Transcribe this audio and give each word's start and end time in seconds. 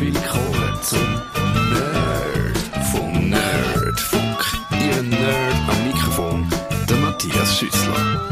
willkommen 0.00 0.82
zum 0.82 1.00
Nerd 1.72 2.58
vom 2.92 3.30
Nerdfunk. 3.30 4.38
Ihr 4.70 5.02
Nerd 5.02 5.54
am 5.68 5.86
Mikrofon, 5.86 6.46
der 6.88 6.96
Matthias 6.98 7.58
Schüssler. 7.58 8.28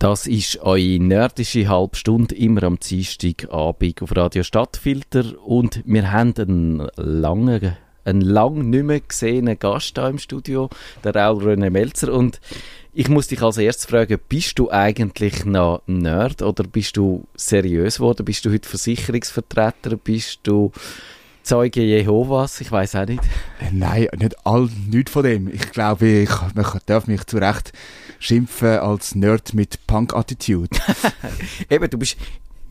Das 0.00 0.26
ist 0.26 0.60
eure 0.60 0.98
nerdische 0.98 1.68
Halbstunde 1.68 2.34
immer 2.34 2.64
am 2.64 2.80
Dienstagabend 2.80 4.02
auf 4.02 4.16
Radio 4.16 4.42
Stadtfilter 4.42 5.40
und 5.44 5.82
wir 5.84 6.10
haben 6.10 6.34
einen 6.36 6.88
langen, 6.96 7.76
einen 8.04 8.20
lang 8.20 8.68
nicht 8.70 8.84
mehr 8.84 9.00
gesehenen 9.00 9.58
Gast 9.60 9.96
hier 9.96 10.08
im 10.08 10.18
Studio, 10.18 10.70
der 11.04 11.14
Raul 11.14 11.44
René 11.44 11.70
Melzer 11.70 12.12
und 12.12 12.40
ich 12.94 13.08
muss 13.08 13.28
dich 13.28 13.42
als 13.42 13.56
erstes 13.56 13.86
fragen, 13.86 14.18
bist 14.28 14.58
du 14.58 14.70
eigentlich 14.70 15.44
noch 15.44 15.82
Nerd 15.86 16.42
oder 16.42 16.64
bist 16.64 16.96
du 16.96 17.24
seriös 17.34 17.96
geworden? 17.96 18.24
Bist 18.24 18.44
du 18.44 18.52
heute 18.52 18.68
Versicherungsvertreter? 18.68 19.96
Bist 19.96 20.40
du 20.42 20.72
Zeuge 21.42 21.82
Jehovas? 21.82 22.60
Ich 22.60 22.70
weiß 22.70 22.96
auch 22.96 23.06
nicht. 23.06 23.22
Äh, 23.60 23.70
Nein, 23.72 24.08
nicht 24.18 24.46
all, 24.46 24.68
nichts 24.88 25.10
von 25.10 25.22
dem. 25.22 25.48
Ich 25.52 25.72
glaube, 25.72 26.06
ich, 26.06 26.30
man 26.54 26.66
darf 26.86 27.06
mich 27.06 27.24
zu 27.24 27.38
Recht 27.38 27.72
schimpfen 28.18 28.78
als 28.78 29.14
Nerd 29.14 29.54
mit 29.54 29.86
Punk-Attitude. 29.86 30.68
Eben, 31.70 31.88
du 31.88 31.98
bist. 31.98 32.16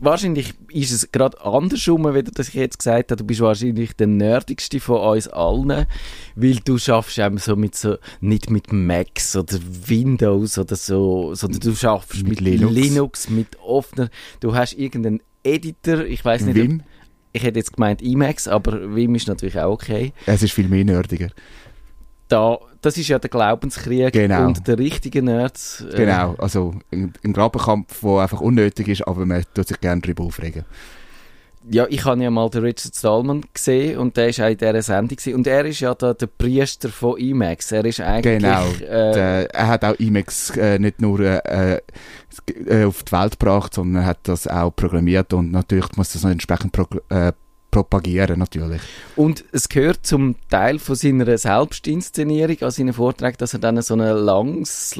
Wahrscheinlich 0.02 0.54
ist 0.72 0.90
es 0.90 1.12
gerade 1.12 1.40
andersrum, 1.44 2.12
wie 2.12 2.24
das 2.24 2.48
ich 2.48 2.54
jetzt 2.54 2.78
gesagt 2.78 3.12
habe. 3.12 3.18
Du 3.18 3.24
bist 3.24 3.40
wahrscheinlich 3.40 3.92
der 3.94 4.08
nerdigste 4.08 4.80
von 4.80 5.00
uns 5.00 5.28
allen, 5.28 5.86
weil 6.34 6.56
du 6.64 6.76
schaffst 6.76 7.18
eben 7.18 7.38
so 7.38 7.54
mit 7.54 7.76
so, 7.76 7.98
nicht 8.20 8.50
mit 8.50 8.72
Macs 8.72 9.36
oder 9.36 9.58
Windows 9.86 10.58
oder 10.58 10.74
so, 10.74 11.36
sondern 11.36 11.60
du 11.60 11.76
schaffst 11.76 12.16
mit, 12.16 12.28
Mit 12.28 12.40
Linux. 12.40 12.74
Linux. 12.74 13.30
mit 13.30 13.56
offener, 13.60 14.10
du 14.40 14.56
hast 14.56 14.72
irgendeinen 14.72 15.20
Editor, 15.44 16.00
ich 16.00 16.24
weiß 16.24 16.46
nicht, 16.46 16.56
ob, 16.56 16.62
Wim, 16.64 16.82
ich 17.32 17.44
hätte 17.44 17.60
jetzt 17.60 17.74
gemeint 17.74 18.02
Emacs, 18.02 18.48
aber 18.48 18.96
Vim 18.96 19.14
ist 19.14 19.28
natürlich 19.28 19.60
auch 19.60 19.70
okay. 19.70 20.12
es 20.26 20.42
ist 20.42 20.52
viel 20.52 20.66
mehr 20.66 20.84
nerdiger. 20.84 21.28
Da, 22.32 22.58
das 22.80 22.96
ist 22.96 23.08
ja 23.08 23.18
der 23.18 23.28
Glaubenskrieg 23.28 24.12
Genau. 24.12 24.46
und 24.46 24.66
der 24.66 24.78
richtige 24.78 25.22
Nerds. 25.22 25.84
äh, 25.92 25.96
Genau, 25.96 26.34
also 26.38 26.74
ein, 26.90 27.12
ein 27.22 27.32
Grabenkampf, 27.34 28.00
der 28.00 28.10
einfach 28.20 28.40
unnötig 28.40 28.88
ist, 28.88 29.06
aber 29.06 29.26
man 29.26 29.44
tut 29.54 29.68
sich 29.68 29.80
gerne 29.80 30.00
darüber 30.00 30.24
aufregen. 30.24 30.64
Ja, 31.70 31.86
ich 31.88 32.04
habe 32.04 32.20
ja 32.22 32.30
mal 32.30 32.48
den 32.50 32.62
Richard 32.64 32.94
Stallman 32.96 33.42
gesehen 33.54 33.98
und 33.98 34.16
der 34.16 34.36
war 34.36 34.46
auch 34.46 34.50
in 34.50 34.56
dieser 34.58 34.82
Sendung. 34.82 35.16
Gewesen. 35.16 35.34
Und 35.36 35.46
er 35.46 35.64
ist 35.64 35.78
ja 35.80 35.94
da 35.94 36.12
der 36.12 36.26
Priester 36.26 36.88
von 36.88 37.18
IMAX. 37.18 37.70
Er 37.70 37.84
ist 37.84 38.00
eigentlich... 38.00 38.42
Genau. 38.42 38.64
Äh, 38.80 39.12
Der, 39.12 39.54
er 39.54 39.66
hat 39.68 39.84
auch 39.84 39.94
Emacs 40.00 40.56
äh, 40.56 40.78
nicht 40.80 41.00
nur 41.00 41.20
äh, 41.20 41.80
äh, 42.66 42.84
auf 42.84 43.04
die 43.04 43.12
Welt 43.12 43.38
gebracht, 43.38 43.74
sondern 43.74 44.02
er 44.02 44.06
hat 44.08 44.18
das 44.24 44.48
auch 44.48 44.74
programmiert 44.74 45.32
und 45.34 45.52
natürlich 45.52 45.86
muss 45.96 46.14
das 46.14 46.24
noch 46.24 46.30
entsprechend 46.30 46.72
prog 46.72 47.00
äh, 47.10 47.32
propagieren, 47.72 48.38
natürlich. 48.38 48.82
und 49.16 49.44
es 49.50 49.68
gehört 49.68 50.06
zum 50.06 50.36
Teil 50.50 50.78
von 50.78 50.94
seiner 50.94 51.36
Selbstinszenierung 51.36 52.60
an 52.60 52.70
seinen 52.70 52.92
Vorträgen, 52.92 53.38
dass 53.38 53.54
er 53.54 53.58
dann 53.58 53.82
so 53.82 53.94
ein 53.94 54.00
langes 54.00 54.94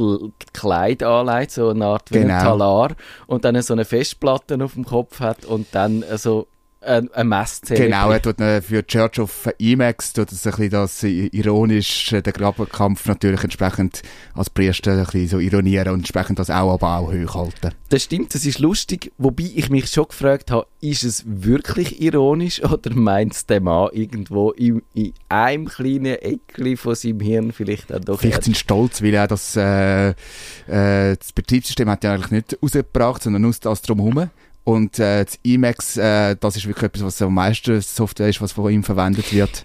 Kleid 0.52 1.04
anlegt, 1.04 1.52
so 1.52 1.68
eine 1.68 1.86
Art 1.86 2.10
wie 2.10 2.20
Genau. 2.20 2.40
Talar 2.40 2.96
und 3.28 3.44
dann 3.44 3.60
so 3.62 3.74
eine 3.74 3.84
Festplatte 3.84 4.58
auf 4.64 4.72
dem 4.72 4.84
Kopf 4.84 5.20
hat 5.20 5.44
und 5.44 5.66
dann 5.72 6.02
so 6.16 6.48
ein, 6.82 7.12
ein 7.12 7.28
Messzene. 7.28 7.80
Genau, 7.80 8.10
er 8.10 8.22
tut 8.22 8.40
äh, 8.40 8.60
für 8.60 8.86
Church 8.86 9.18
of 9.18 9.48
Emacs 9.58 10.12
tut 10.12 10.32
es 10.32 10.46
ein 10.46 10.50
bisschen 10.50 10.70
das 10.70 11.02
äh, 11.02 11.28
ironisch, 11.32 12.12
äh, 12.12 12.22
den 12.22 12.32
Grabenkampf 12.32 13.06
natürlich 13.06 13.42
entsprechend 13.44 14.02
als 14.34 14.50
Priester 14.50 14.92
ein 14.92 15.04
bisschen 15.04 15.28
so 15.28 15.38
ironieren 15.38 15.94
und 15.94 16.00
entsprechend 16.00 16.38
das 16.38 16.50
auch 16.50 16.72
aber 16.72 16.96
auch 16.98 17.12
hochhalten. 17.12 17.72
Das 17.88 18.02
stimmt, 18.02 18.34
das 18.34 18.44
ist 18.44 18.58
lustig, 18.58 19.12
wobei 19.18 19.50
ich 19.54 19.70
mich 19.70 19.88
schon 19.88 20.08
gefragt 20.08 20.50
habe, 20.50 20.66
ist 20.80 21.04
es 21.04 21.24
wirklich 21.26 22.00
ironisch 22.00 22.62
oder 22.70 22.94
meint 22.94 23.34
es 23.34 23.46
der 23.46 23.60
Mann 23.60 23.90
irgendwo 23.92 24.50
in, 24.50 24.82
in 24.94 25.12
einem 25.28 25.66
kleinen 25.66 26.16
Eckli 26.16 26.76
von 26.76 26.94
seinem 26.94 27.20
Hirn 27.20 27.52
vielleicht 27.52 27.92
auch 27.92 28.00
doch 28.00 28.20
Vielleicht 28.20 28.44
sind 28.44 28.56
stolz, 28.56 29.02
weil 29.02 29.14
er 29.14 29.28
das, 29.28 29.56
äh, 29.56 30.10
äh, 30.10 31.16
das 31.16 31.32
Betriebssystem 31.34 31.88
hat 31.88 32.04
ja 32.04 32.14
eigentlich 32.14 32.30
nicht 32.30 32.58
rausgebracht, 32.62 33.22
sondern 33.22 33.42
nur 33.42 33.54
das 33.60 33.82
drumherum. 33.82 34.30
Und 34.64 34.98
äh, 34.98 35.24
das 35.24 35.38
Emacs, 35.44 35.96
äh, 35.96 36.36
das 36.38 36.56
ist 36.56 36.66
wirklich 36.66 36.84
etwas, 36.84 37.02
was 37.02 37.22
am 37.22 37.34
meisten 37.34 37.80
Software 37.80 38.28
ist, 38.28 38.40
was 38.40 38.52
von 38.52 38.70
ihm 38.72 38.84
verwendet 38.84 39.32
wird. 39.32 39.64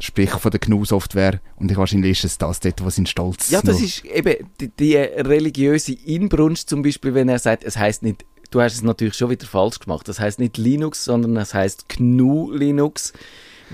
Sprich 0.00 0.30
von 0.30 0.50
der 0.50 0.60
GNU-Software. 0.60 1.40
Und 1.56 1.70
ich, 1.70 1.76
wahrscheinlich 1.76 2.18
ist 2.18 2.24
es 2.24 2.38
das 2.38 2.58
dort, 2.60 2.84
was 2.84 2.98
ihn 2.98 3.06
stolz 3.06 3.50
Ja, 3.50 3.60
das 3.62 3.78
noch- 3.78 3.84
ist 3.84 4.04
eben 4.04 4.50
die, 4.60 4.68
die 4.68 4.96
religiöse 4.96 5.92
Inbrunst 5.92 6.68
zum 6.68 6.82
Beispiel, 6.82 7.14
wenn 7.14 7.28
er 7.28 7.38
sagt, 7.38 7.64
es 7.64 7.76
heißt 7.76 8.02
nicht, 8.02 8.24
du 8.50 8.60
hast 8.60 8.74
es 8.74 8.82
natürlich 8.82 9.14
schon 9.14 9.30
wieder 9.30 9.46
falsch 9.46 9.78
gemacht, 9.78 10.08
das 10.08 10.18
heißt 10.20 10.38
nicht 10.40 10.56
Linux, 10.58 11.04
sondern 11.04 11.36
es 11.36 11.54
heißt 11.54 11.88
GNU 11.88 12.50
Linux, 12.52 13.12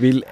weil 0.01 0.23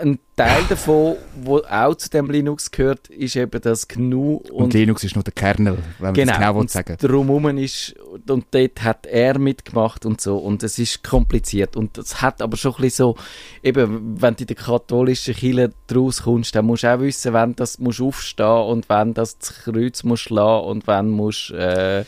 ein 0.00 0.18
Teil 0.36 0.62
davon, 0.68 1.16
wo 1.42 1.58
auch 1.58 1.94
zu 1.94 2.08
dem 2.08 2.30
Linux 2.30 2.70
gehört, 2.70 3.08
ist 3.08 3.36
eben 3.36 3.60
das 3.60 3.86
GNU 3.86 4.36
Und, 4.50 4.72
Linux 4.72 5.04
ist 5.04 5.14
nur 5.14 5.24
der 5.24 5.34
Kernel, 5.34 5.78
wenn 5.98 6.06
man 6.06 6.14
Genau, 6.14 6.32
das 6.32 6.38
genau 6.38 6.54
will 6.54 6.60
und 6.60 6.70
sagen 6.70 6.96
drumherum 6.98 7.58
ist, 7.58 7.94
und 8.26 8.46
dort 8.50 8.82
hat 8.82 9.06
er 9.06 9.38
mitgemacht 9.38 10.06
und 10.06 10.20
so, 10.20 10.38
und 10.38 10.62
es 10.62 10.78
ist 10.78 11.04
kompliziert. 11.04 11.76
Und 11.76 11.98
das 11.98 12.22
hat 12.22 12.40
aber 12.40 12.56
schon 12.56 12.72
ein 12.72 12.82
bisschen 12.82 13.14
so, 13.14 13.16
eben, 13.62 14.20
wenn 14.20 14.36
du 14.36 14.42
in 14.42 14.46
der 14.46 14.56
katholischen 14.56 15.34
Kirche 15.34 15.70
draus 15.86 16.22
kommst, 16.22 16.54
dann 16.54 16.64
musst 16.64 16.84
du 16.84 16.94
auch 16.94 17.00
wissen, 17.00 17.32
wann 17.32 17.54
das 17.56 17.78
musst 17.78 18.00
aufstehen 18.00 18.46
und 18.46 18.88
wann 18.88 19.14
das 19.14 19.38
das 19.38 19.64
Kreuz 19.64 20.02
musst 20.04 20.22
schlagen 20.22 20.66
und 20.66 20.86
wann 20.86 21.10
musst 21.10 21.50
äh, 21.50 22.04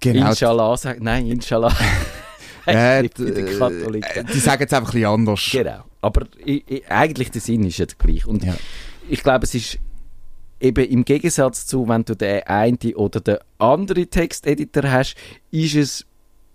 Genau. 0.00 0.28
Inshallah 0.28 0.76
sagen. 0.76 1.04
Nein, 1.04 1.26
Inshallah. 1.26 1.74
Äh, 2.66 3.02
bei 3.02 3.30
den 3.30 3.46
äh, 3.46 3.58
Katholiken. 3.58 4.26
Die 4.32 4.38
sagen 4.38 4.64
es 4.66 4.72
einfach 4.72 4.88
ein 4.90 4.92
bisschen 4.92 5.06
anders. 5.06 5.48
Genau. 5.52 5.84
Aber 6.00 6.26
i, 6.46 6.62
i, 6.68 6.82
eigentlich 6.88 7.30
der 7.30 7.40
Sinn 7.40 7.64
ist 7.64 7.78
ja 7.78 7.86
der 7.86 7.96
gleiche. 7.96 8.28
Und 8.28 8.44
Ja. 8.44 8.54
ich 9.08 9.22
glaube, 9.22 9.44
es 9.44 9.54
ist 9.54 9.78
eben 10.60 10.84
im 10.84 11.04
Gegensatz 11.04 11.66
zu, 11.66 11.88
wenn 11.88 12.04
du 12.04 12.14
den 12.16 12.42
einen 12.44 12.78
oder 12.94 13.20
den 13.20 13.38
anderen 13.58 14.08
Texteditor 14.10 14.90
hast, 14.90 15.16
ist 15.50 15.74
es 15.74 16.06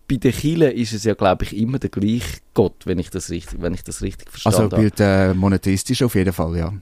bei 0.08 0.18
den 0.18 0.34
Kielen 0.34 0.72
ist 0.74 0.92
es 0.92 1.06
ja, 1.06 1.14
glaube 1.14 1.46
ich, 1.46 1.56
immer 1.56 1.80
der 1.80 1.90
gleiche 1.90 2.40
Gott, 2.54 2.76
wenn 2.86 3.00
ich 3.00 3.10
das 3.10 3.30
richtig, 3.30 3.62
wenn 3.62 3.74
ich 3.74 3.84
das 3.84 4.02
richtig 4.02 4.28
Also 4.28 4.40
verstanden 4.68 4.72
habe. 4.76 4.90
bei 4.90 5.30
den 5.30 5.38
Monetistischen 5.38 6.06
auf 6.08 6.16
jeden 6.16 6.34
Fall, 6.34 6.58
ja. 6.58 6.74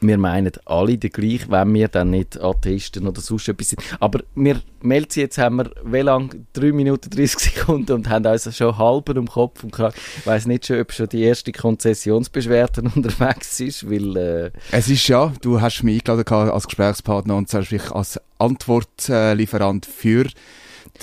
Wir 0.00 0.18
meinen 0.18 0.52
alle 0.64 0.96
den 0.98 1.10
gleich, 1.10 1.50
wenn 1.50 1.74
wir 1.74 1.88
dann 1.88 2.10
nicht 2.10 2.40
Atheisten 2.40 3.06
oder 3.06 3.20
sonst 3.20 3.48
etwas 3.48 3.70
sind. 3.70 3.82
Aber 4.00 4.20
wir 4.34 4.60
melden 4.82 5.10
jetzt, 5.14 5.38
haben 5.38 5.56
wir 5.56 5.70
wie 5.84 6.00
lang? 6.00 6.46
3 6.54 6.72
Minuten 6.72 7.10
30 7.10 7.38
Sekunden 7.54 7.92
und 7.92 8.08
haben 8.08 8.26
uns 8.26 8.56
schon 8.56 8.76
halber 8.78 9.18
um 9.18 9.28
Kopf 9.28 9.62
und 9.62 9.72
Kragen. 9.72 9.94
Ich 10.18 10.26
weiss 10.26 10.46
nicht 10.46 10.66
schon, 10.66 10.80
ob 10.80 10.92
schon 10.92 11.08
die 11.08 11.22
erste 11.22 11.52
Konzessionsbeschwerde 11.52 12.82
unterwegs 12.94 13.60
ist, 13.60 13.90
weil 13.90 14.16
äh, 14.16 14.50
Es 14.70 14.88
ist 14.88 15.06
ja, 15.08 15.32
du 15.42 15.60
hast 15.60 15.82
mich 15.82 16.00
eingeladen 16.06 16.50
als 16.50 16.64
Gesprächspartner 16.64 17.36
und 17.36 17.50
sprich 17.50 17.90
als 17.90 18.20
Antwortlieferant 18.38 19.86
für 19.86 20.26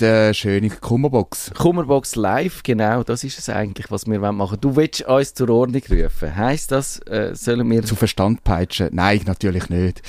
die 0.00 0.34
schöne 0.34 0.70
Kummerbox. 0.70 1.52
Kummerbox 1.56 2.16
Live, 2.16 2.62
genau, 2.62 3.02
das 3.02 3.24
ist 3.24 3.38
es 3.38 3.48
eigentlich, 3.48 3.90
was 3.90 4.06
wir 4.06 4.18
machen 4.20 4.38
wollen. 4.38 4.60
Du 4.60 4.76
willst 4.76 5.02
uns 5.02 5.34
zur 5.34 5.50
Ordnung 5.50 5.82
rufen. 5.90 6.36
Heisst 6.36 6.72
das, 6.72 6.98
äh, 7.00 7.34
sollen 7.34 7.68
wir... 7.70 7.82
Zu 7.82 7.96
Verstand 7.96 8.44
peitschen? 8.44 8.90
Nein, 8.92 9.22
natürlich 9.26 9.68
nicht. 9.68 10.02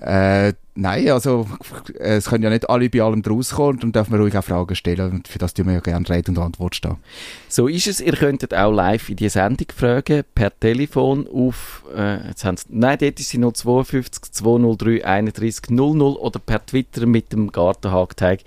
Äh, 0.00 0.54
nein, 0.74 1.10
also 1.10 1.46
es 1.98 2.28
können 2.28 2.42
ja 2.42 2.50
nicht 2.50 2.68
alle 2.68 2.90
bei 2.90 3.02
allem 3.02 3.22
draus 3.22 3.50
kommen 3.50 3.74
und 3.74 3.82
dann 3.84 3.92
dürfen 3.92 4.12
wir 4.12 4.20
ruhig 4.20 4.36
auch 4.36 4.44
Fragen 4.44 4.74
stellen 4.74 5.12
und 5.12 5.28
für 5.28 5.38
das 5.38 5.54
tun 5.54 5.66
wir 5.66 5.74
ja 5.74 5.80
gerne 5.80 6.08
Rede 6.08 6.32
und 6.32 6.38
Antwort 6.38 6.74
stehen. 6.74 6.96
So 7.48 7.68
ist 7.68 7.86
es. 7.86 8.00
Ihr 8.00 8.14
könntet 8.14 8.52
auch 8.52 8.72
live 8.72 9.08
in 9.08 9.16
die 9.16 9.28
Sendung 9.28 9.68
fragen, 9.74 10.24
per 10.34 10.58
Telefon 10.58 11.28
auf, 11.32 11.84
äh, 11.96 12.26
jetzt 12.28 12.44
haben 12.44 12.56
nein, 12.68 12.98
dort 13.00 13.20
ist 13.20 13.28
sie 13.28 13.38
noch 13.38 13.52
52 13.52 14.32
203 14.32 15.04
31 15.04 15.70
00 15.70 16.16
oder 16.16 16.38
per 16.40 16.64
Twitter 16.66 17.06
mit 17.06 17.32
dem 17.32 17.52
Gartenhag-Tag 17.52 18.40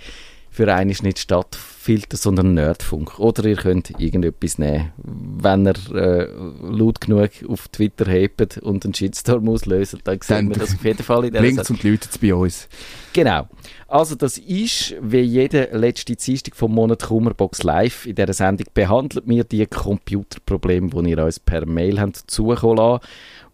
für 0.55 0.73
einen 0.73 0.89
ist 0.89 1.03
nicht 1.03 1.19
Stadtfilter, 1.19 2.15
sondern 2.15 2.53
Nerdfunk. 2.53 3.19
Oder 3.19 3.43
ihr 3.45 3.57
könnt 3.57 3.99
irgendetwas 3.99 4.57
nehmen. 4.57 4.93
Wenn 4.97 5.67
ihr 5.67 5.75
äh, 5.93 6.27
laut 6.61 7.01
genug 7.01 7.29
auf 7.49 7.67
Twitter 7.67 8.09
hebt 8.09 8.57
und 8.59 8.85
einen 8.85 8.93
Shitstorm 8.93 9.49
auslöst, 9.49 9.97
dann 10.05 10.19
sehen 10.21 10.49
wir 10.49 10.55
das 10.55 10.75
auf 10.75 10.85
jeden 10.85 11.03
Fall 11.03 11.25
in 11.25 11.33
der 11.33 11.41
Bringt 11.41 11.69
und 11.69 11.83
läutet 11.83 12.11
es 12.11 12.17
bei 12.17 12.33
uns. 12.33 12.69
Genau. 13.11 13.49
Also 13.87 14.15
das 14.15 14.37
ist, 14.37 14.95
wie 15.01 15.19
jede 15.19 15.69
letzte 15.73 16.15
Dienstag 16.15 16.55
vom 16.55 16.73
Monat 16.73 17.03
Kummerbox 17.03 17.63
Live 17.63 18.05
in 18.05 18.15
dieser 18.15 18.33
Sendung 18.33 18.67
behandelt 18.73 19.27
wir 19.27 19.43
die 19.43 19.65
Computerprobleme, 19.65 20.89
die 20.89 21.09
ihr 21.11 21.23
uns 21.23 21.39
per 21.39 21.65
Mail 21.65 21.99
habt 21.99 22.23
zukommen 22.31 22.77
lassen 22.77 23.01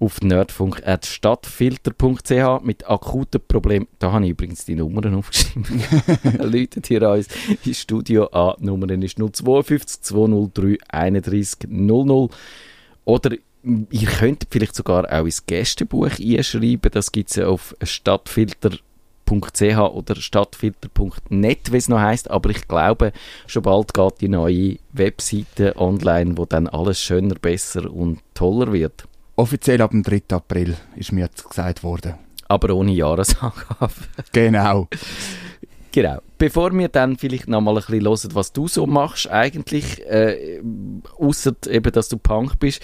auf 0.02 0.20
nerdfunk.stadtfilter.ch 0.22 2.64
mit 2.64 2.90
akuten 2.90 3.40
Problemen. 3.48 3.88
Da 4.00 4.12
habe 4.12 4.26
ich 4.26 4.32
übrigens 4.32 4.66
die 4.66 4.76
Nummern 4.76 5.16
aufgeschrieben. 5.16 5.82
Läutet 6.40 6.90
ihr 6.90 7.08
uns 7.08 7.28
ins 7.64 7.80
Studio 7.80 8.26
an. 8.28 8.56
Die 8.60 8.66
Nummer 8.66 8.90
ist 8.90 9.18
052 9.18 10.02
203 10.02 10.78
31 10.90 11.70
00. 11.70 12.30
Oder 13.06 13.32
ihr 13.64 14.08
könnt 14.08 14.48
vielleicht 14.50 14.76
sogar 14.76 15.06
auch 15.12 15.26
ins 15.26 15.46
Gästebuch 15.46 16.10
einschreiben. 16.20 16.92
Das 16.92 17.12
gibt 17.12 17.30
es 17.30 17.36
ja 17.36 17.46
auf 17.48 17.76
stadtfilter.ch 17.84 18.82
stadtfilter.ch 19.32 19.94
oder 19.94 20.16
stadtfilter.net, 20.16 21.72
wie 21.72 21.78
es 21.78 21.90
noch 21.90 22.00
heißt. 22.00 22.30
Aber 22.30 22.50
ich 22.50 22.68
glaube, 22.68 23.14
schon 23.48 23.64
bald 23.64 23.94
geht 23.94 24.22
die 24.22 24.28
neue 24.28 24.78
Webseite 24.94 25.76
online, 25.78 26.38
wo 26.38 26.46
dann 26.46 26.68
alles 26.68 27.02
schöner, 27.02 27.36
besser 27.36 27.92
und 27.92 28.20
toller 28.34 28.74
wird. 28.74 29.08
Offiziell 29.42 29.82
ab 29.82 29.90
dem 29.90 30.04
3. 30.04 30.22
April 30.34 30.78
ist 30.96 31.12
mir 31.12 31.22
jetzt 31.22 31.50
gesagt 31.50 31.84
worden. 31.84 32.14
Aber 32.48 32.76
ohne 32.76 32.92
Jahresangabe. 32.92 33.92
Genau. 34.32 34.88
Genau. 35.94 36.20
Bevor 36.38 36.72
wir 36.72 36.88
dann 36.88 37.18
vielleicht 37.18 37.50
noch 37.50 37.60
mal 37.60 37.72
ein 37.72 37.84
bisschen 37.84 38.06
hören, 38.06 38.30
was 38.36 38.54
du 38.54 38.70
so 38.70 38.88
machst, 38.88 39.30
eigentlich, 39.30 40.02
äh, 40.06 40.62
außer 41.18 41.52
eben, 41.68 41.92
dass 41.92 42.08
du 42.08 42.18
Punk 42.18 42.60
bist, 42.60 42.82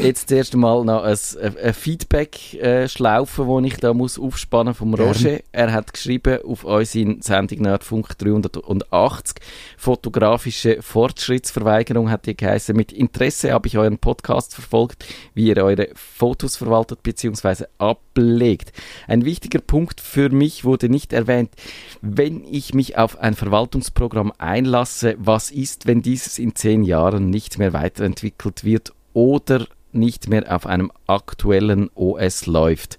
jetzt 0.00 0.28
zuerst 0.28 0.54
einmal 0.54 0.84
noch 0.84 1.02
ein, 1.02 1.16
ein 1.62 1.74
Feedback-Schlaufe, 1.74 3.42
äh, 3.42 3.62
die 3.62 3.68
ich 3.68 3.76
da 3.76 3.94
muss 3.94 4.18
aufspannen 4.18 4.74
vom 4.74 4.94
Roger. 4.94 5.40
Er 5.52 5.72
hat 5.72 5.92
geschrieben 5.92 6.40
auf 6.44 6.64
unsere 6.64 7.16
Sendung 7.20 7.62
Nerdfunk 7.62 8.16
380 8.18 9.36
fotografische 9.76 10.82
Fortschrittsverweigerung 10.82 12.10
hat 12.10 12.26
die 12.26 12.36
geheißen. 12.36 12.76
Mit 12.76 12.92
Interesse 12.92 13.52
habe 13.52 13.68
ich 13.68 13.78
euren 13.78 13.98
Podcast 13.98 14.54
verfolgt, 14.54 15.06
wie 15.34 15.48
ihr 15.48 15.62
eure 15.62 15.88
Fotos 15.94 16.56
verwaltet 16.56 17.02
bzw. 17.02 17.64
ablegt. 17.78 18.72
Ein 19.06 19.24
wichtiger 19.24 19.60
Punkt 19.60 20.00
für 20.00 20.30
mich 20.30 20.64
wurde 20.64 20.88
nicht 20.88 21.12
erwähnt. 21.12 21.50
Wenn 22.00 22.44
ich 22.44 22.74
mich 22.74 22.98
auf 22.98 23.18
ein 23.18 23.34
Verwaltungsprogramm 23.34 24.32
einlasse, 24.38 25.16
was 25.18 25.50
ist, 25.50 25.86
wenn 25.86 26.02
dieses 26.02 26.38
in 26.38 26.54
zehn 26.54 26.82
Jahren 26.82 27.30
nicht 27.30 27.58
mehr 27.58 27.72
weiterentwickelt 27.72 28.64
wird 28.64 28.92
oder 29.16 29.66
nicht 29.92 30.28
mehr 30.28 30.54
auf 30.54 30.66
einem 30.66 30.92
aktuellen 31.06 31.88
OS 31.94 32.44
läuft. 32.44 32.98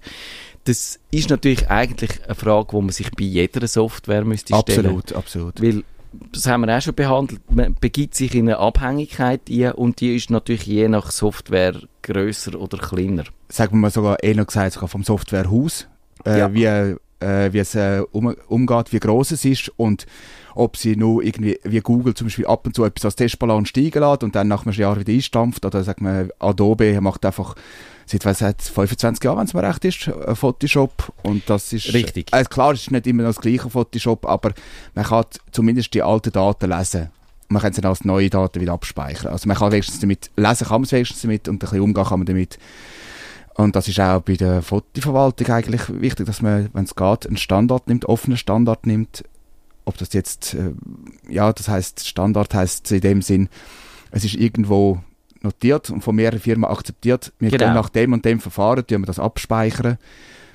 Das 0.64 0.98
ist 1.12 1.30
natürlich 1.30 1.70
eigentlich 1.70 2.24
eine 2.24 2.34
Frage, 2.34 2.66
die 2.72 2.76
man 2.76 2.90
sich 2.90 3.12
bei 3.12 3.24
jeder 3.24 3.66
Software 3.68 4.24
müsste 4.24 4.56
stellen. 4.56 4.86
Absolut, 4.86 5.12
absolut. 5.12 5.62
Weil 5.62 5.84
das 6.32 6.46
haben 6.46 6.66
wir 6.66 6.76
auch 6.76 6.82
schon 6.82 6.94
behandelt. 6.94 7.40
Man 7.50 7.76
begibt 7.80 8.16
sich 8.16 8.34
in 8.34 8.48
eine 8.48 8.58
Abhängigkeit 8.58 9.42
ein 9.48 9.72
und 9.72 10.00
die 10.00 10.16
ist 10.16 10.30
natürlich 10.30 10.66
je 10.66 10.88
nach 10.88 11.12
Software 11.12 11.80
größer 12.02 12.60
oder 12.60 12.78
kleiner. 12.78 13.24
Sagen 13.48 13.74
wir 13.74 13.82
mal 13.82 13.90
sogar 13.90 14.20
eher 14.20 14.34
noch 14.34 14.48
gesagt, 14.48 14.72
sogar 14.72 14.88
vom 14.88 15.04
Softwarehaus, 15.04 15.86
äh, 16.26 16.38
ja. 16.40 16.52
wie, 16.52 16.96
äh, 17.20 17.52
wie 17.52 17.58
es 17.58 17.74
äh, 17.74 18.02
um, 18.12 18.34
umgeht, 18.48 18.92
wie 18.92 19.00
groß 19.00 19.32
es 19.32 19.44
ist 19.44 19.70
und 19.76 20.06
ob 20.54 20.76
sie 20.76 20.96
nur 20.96 21.22
irgendwie, 21.22 21.58
wie 21.62 21.80
Google 21.80 22.14
zum 22.14 22.26
Beispiel 22.26 22.46
ab 22.46 22.66
und 22.66 22.74
zu 22.74 22.84
etwas 22.84 23.04
als 23.04 23.16
Testballon 23.16 23.66
steigen 23.66 24.02
lässt 24.02 24.24
und 24.24 24.34
dann 24.34 24.48
nach 24.48 24.66
einem 24.66 24.74
Jahr 24.74 24.98
wieder 24.98 25.12
einstampft, 25.12 25.64
oder 25.64 25.84
sagt 25.84 26.00
man, 26.00 26.30
Adobe 26.40 27.00
macht 27.00 27.24
einfach 27.24 27.54
seit, 28.06 28.24
was, 28.24 28.38
seit 28.38 28.60
25 28.62 29.22
Jahren, 29.22 29.38
wenn 29.38 29.44
es 29.44 29.54
mir 29.54 29.62
recht 29.62 29.84
ist, 29.84 30.10
Photoshop 30.34 31.12
und 31.22 31.48
das 31.48 31.72
ist... 31.72 31.92
Richtig. 31.94 32.32
Äh, 32.32 32.44
klar, 32.44 32.72
es 32.72 32.82
ist 32.82 32.90
nicht 32.90 33.06
immer 33.06 33.22
das 33.22 33.40
gleiche 33.40 33.70
Photoshop, 33.70 34.26
aber 34.26 34.52
man 34.94 35.04
kann 35.04 35.26
zumindest 35.52 35.94
die 35.94 36.02
alten 36.02 36.32
Daten 36.32 36.70
lesen 36.70 37.10
man 37.48 37.62
kann 37.62 37.72
sie 37.72 37.80
dann 37.80 37.90
als 37.90 38.04
neue 38.04 38.30
Daten 38.30 38.60
wieder 38.60 38.74
abspeichern. 38.74 39.32
Also 39.32 39.48
man 39.48 39.56
kann 39.56 39.72
wenigstens 39.72 40.00
damit, 40.00 40.30
lesen 40.36 40.66
kann 40.66 40.80
man 40.80 40.84
es 40.84 40.92
wenigstens 40.92 41.22
damit 41.22 41.48
und 41.48 41.56
ein 41.56 41.58
bisschen 41.58 41.80
umgehen 41.80 42.04
kann 42.04 42.20
man 42.20 42.26
damit. 42.26 42.58
Und 43.58 43.74
das 43.74 43.88
ist 43.88 43.98
auch 43.98 44.22
bei 44.22 44.36
der 44.36 44.62
Fotoverwaltung 44.62 45.48
eigentlich 45.48 45.82
wichtig, 46.00 46.26
dass 46.26 46.42
man, 46.42 46.70
wenn 46.74 46.84
es 46.84 46.94
geht, 46.94 47.26
einen 47.26 47.36
Standard 47.36 47.88
nimmt, 47.88 48.04
offenen 48.04 48.36
Standard 48.36 48.86
nimmt, 48.86 49.24
ob 49.84 49.98
das 49.98 50.12
jetzt, 50.12 50.54
äh, 50.54 50.70
ja, 51.28 51.52
das 51.52 51.68
heißt 51.68 52.06
Standard 52.06 52.54
heißt 52.54 52.92
in 52.92 53.00
dem 53.00 53.20
Sinn, 53.20 53.48
es 54.12 54.24
ist 54.24 54.36
irgendwo 54.36 55.00
notiert 55.40 55.90
und 55.90 56.02
von 56.02 56.14
mehreren 56.14 56.38
Firmen 56.38 56.70
akzeptiert. 56.70 57.32
Wir 57.40 57.50
genau. 57.50 57.74
nach 57.74 57.88
dem 57.88 58.12
und 58.12 58.24
dem 58.24 58.38
Verfahren 58.38 58.86
tun 58.86 59.02
wir 59.02 59.06
das 59.06 59.18
abspeichern. 59.18 59.98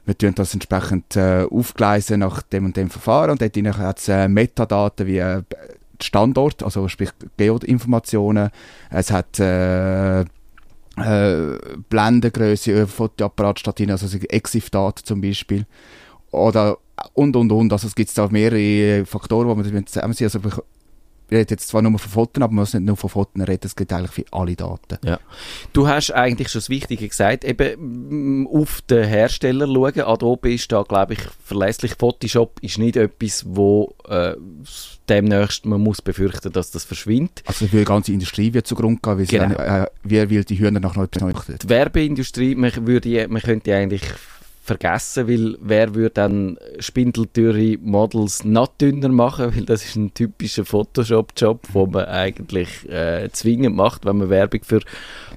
Wir 0.05 0.17
tun 0.17 0.33
das 0.35 0.53
entsprechend 0.53 1.17
äh, 1.17 1.45
aufgleisen 1.51 2.21
nach 2.21 2.41
dem 2.41 2.63
und 2.63 2.77
dem 2.77 2.89
Verfahren 2.89 3.31
und 3.31 3.41
dort 3.41 3.77
hat 3.77 3.99
es 3.99 4.07
äh, 4.07 4.29
Metadaten 4.29 5.07
wie 5.07 5.17
äh, 5.17 5.43
Standort, 6.01 6.63
also 6.63 6.87
sprich 6.87 7.09
Geoinformationen. 7.35 8.49
Es 8.89 9.11
hat 9.11 9.41
äh, 9.41 10.23
äh, 10.97 11.57
Blendengröße, 11.89 12.87
Fotoapparatstatine, 12.87 13.93
also 13.93 14.17
EXIF-Daten 14.17 15.03
zum 15.03 15.21
Beispiel. 15.21 15.65
Oder 16.31 16.77
und, 17.13 17.35
und, 17.35 17.51
und. 17.51 17.73
Also 17.73 17.87
es 17.87 17.95
gibt 17.95 18.15
da 18.17 18.27
mehrere 18.27 19.05
Faktoren, 19.05 19.63
die 19.63 19.71
man 19.71 19.87
zusammen 19.87 20.13
sehen. 20.13 20.25
Also 20.33 20.39
wir 21.29 21.39
reden 21.39 21.49
jetzt 21.51 21.67
zwar 21.67 21.81
nur 21.81 21.97
von 21.97 22.11
Fotos, 22.11 22.41
aber 22.43 22.53
man 22.53 22.61
muss 22.61 22.73
nicht 22.73 22.85
nur 22.85 22.97
von 22.97 23.09
Fotos 23.09 23.47
reden, 23.47 23.65
es 23.65 23.75
geht 23.75 23.91
eigentlich 23.91 24.11
für 24.11 24.25
alle 24.31 24.55
Daten. 24.55 24.97
Ja. 25.03 25.19
Du 25.71 25.87
hast 25.87 26.11
eigentlich 26.11 26.49
schon 26.49 26.59
das 26.59 26.69
Wichtige 26.69 27.07
gesagt, 27.07 27.43
eben 27.43 28.47
auf 28.47 28.81
den 28.81 29.05
Hersteller 29.05 29.65
schauen. 29.65 30.01
Adobe 30.01 30.53
ist 30.53 30.71
da, 30.71 30.83
glaube 30.83 31.13
ich, 31.13 31.19
verlässlich. 31.43 31.95
Photoshop 31.97 32.59
ist 32.61 32.77
nicht 32.77 32.95
etwas, 32.95 33.43
wo 33.47 33.95
äh, 34.07 34.35
demnächst 35.09 35.65
man 35.65 35.81
muss 35.81 36.01
befürchten, 36.01 36.51
dass 36.51 36.71
das 36.71 36.83
verschwindet. 36.83 37.43
Also 37.45 37.67
für 37.67 37.77
die 37.77 37.85
ganze 37.85 38.11
Industrie 38.11 38.53
wird 38.53 38.67
zugrunde 38.67 38.99
gehen, 39.01 39.17
weil 39.17 39.25
genau. 39.25 39.55
dann, 39.55 39.83
äh, 39.83 39.87
wer 40.03 40.29
will 40.29 40.43
die 40.43 40.59
Hühner 40.59 40.79
noch 40.79 40.95
etwas 40.97 41.21
Neues 41.21 41.45
Die 41.61 41.69
Werbeindustrie, 41.69 42.55
man, 42.55 42.71
würde, 42.87 43.27
man 43.27 43.41
könnte 43.41 43.75
eigentlich 43.75 44.03
vergessen, 44.63 45.27
weil 45.27 45.57
wer 45.59 45.93
würde 45.93 46.09
dann 46.11 46.57
spindeltüre 46.79 47.77
Models 47.81 48.45
noch 48.45 48.67
dünner 48.67 49.09
machen, 49.09 49.53
weil 49.55 49.65
das 49.65 49.83
ist 49.83 49.97
ein 49.97 50.13
typischer 50.13 50.63
Photoshop-Job, 50.63 51.67
wo 51.73 51.85
man 51.85 52.05
eigentlich 52.05 52.89
äh, 52.89 53.29
zwingend 53.33 53.75
macht, 53.75 54.05
wenn 54.05 54.17
man 54.17 54.29
Werbung 54.29 54.63
für 54.63 54.79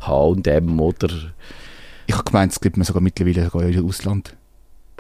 H&M 0.01 0.81
oder... 0.81 1.09
Ich 2.07 2.15
habe 2.15 2.25
gemeint, 2.25 2.53
es 2.53 2.61
gibt 2.61 2.77
man 2.77 2.85
sogar 2.85 3.03
mittlerweile 3.03 3.45
sogar 3.45 3.65
im 3.65 3.85
Ausland. 3.85 4.37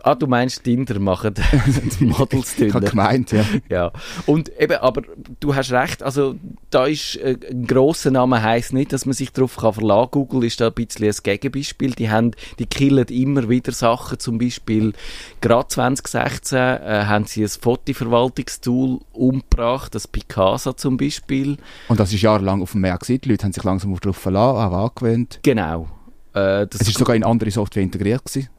Ah, 0.06 0.14
du 0.14 0.29
meinst, 0.29 0.62
Tinder 0.62 1.00
machen 1.00 1.35
die 1.99 2.05
Models 2.05 2.55
dünner. 2.55 2.69
ich 2.69 2.75
habe 2.75 2.87
gemeint, 2.87 3.32
ja. 3.32 3.44
ja. 3.69 3.93
Und 4.26 4.53
eben, 4.56 4.76
aber 4.76 5.03
du 5.41 5.53
hast 5.53 5.73
recht, 5.73 6.00
also 6.00 6.37
da 6.70 6.87
ist 6.87 7.17
äh, 7.17 7.37
ein 7.50 7.67
grosser 7.67 8.12
Name 8.12 8.41
heisst 8.41 8.73
nicht, 8.73 8.93
dass 8.93 9.05
man 9.05 9.14
sich 9.14 9.32
darauf 9.32 9.56
kann 9.56 9.73
verlassen 9.73 10.12
kann. 10.12 10.29
Google 10.29 10.44
ist 10.44 10.61
da 10.61 10.69
ein 10.69 10.75
bisschen 10.75 11.08
ein 11.08 11.14
Gegenbeispiel. 11.20 11.91
Die 11.91 12.08
haben, 12.08 12.31
die 12.61 12.67
killen 12.67 13.08
immer 13.08 13.49
wieder 13.49 13.73
Sachen, 13.73 14.20
zum 14.20 14.38
Beispiel 14.38 14.93
gerade 15.41 15.67
2016 15.67 16.56
äh, 16.56 17.05
haben 17.06 17.25
sie 17.25 17.43
ein 17.43 17.49
Fotoverwaltungstool 17.49 19.00
umgebracht, 19.12 19.93
das 19.97 20.06
Picasa 20.06 20.76
zum 20.76 20.99
Beispiel. 20.99 21.56
Und 21.88 21.99
das 21.99 22.12
ist 22.12 22.23
jahrelang 22.23 22.62
auf 22.62 22.70
dem 22.70 22.82
Markt 22.82 23.08
gewesen. 23.08 23.23
Die 23.23 23.31
Leute 23.31 23.43
haben 23.43 23.53
sich 23.53 23.64
langsam 23.64 23.93
darauf 23.99 24.19
verlassen, 24.19 24.73
auch 24.73 24.85
angewöhnt. 24.85 25.41
Genau. 25.43 25.88
Äh, 26.32 26.69
es 26.73 26.87
ist 26.87 26.97
sogar 26.97 27.17
in 27.17 27.25
andere 27.25 27.50
Software 27.50 27.82
integriert 27.82 28.25
gewesen 28.25 28.50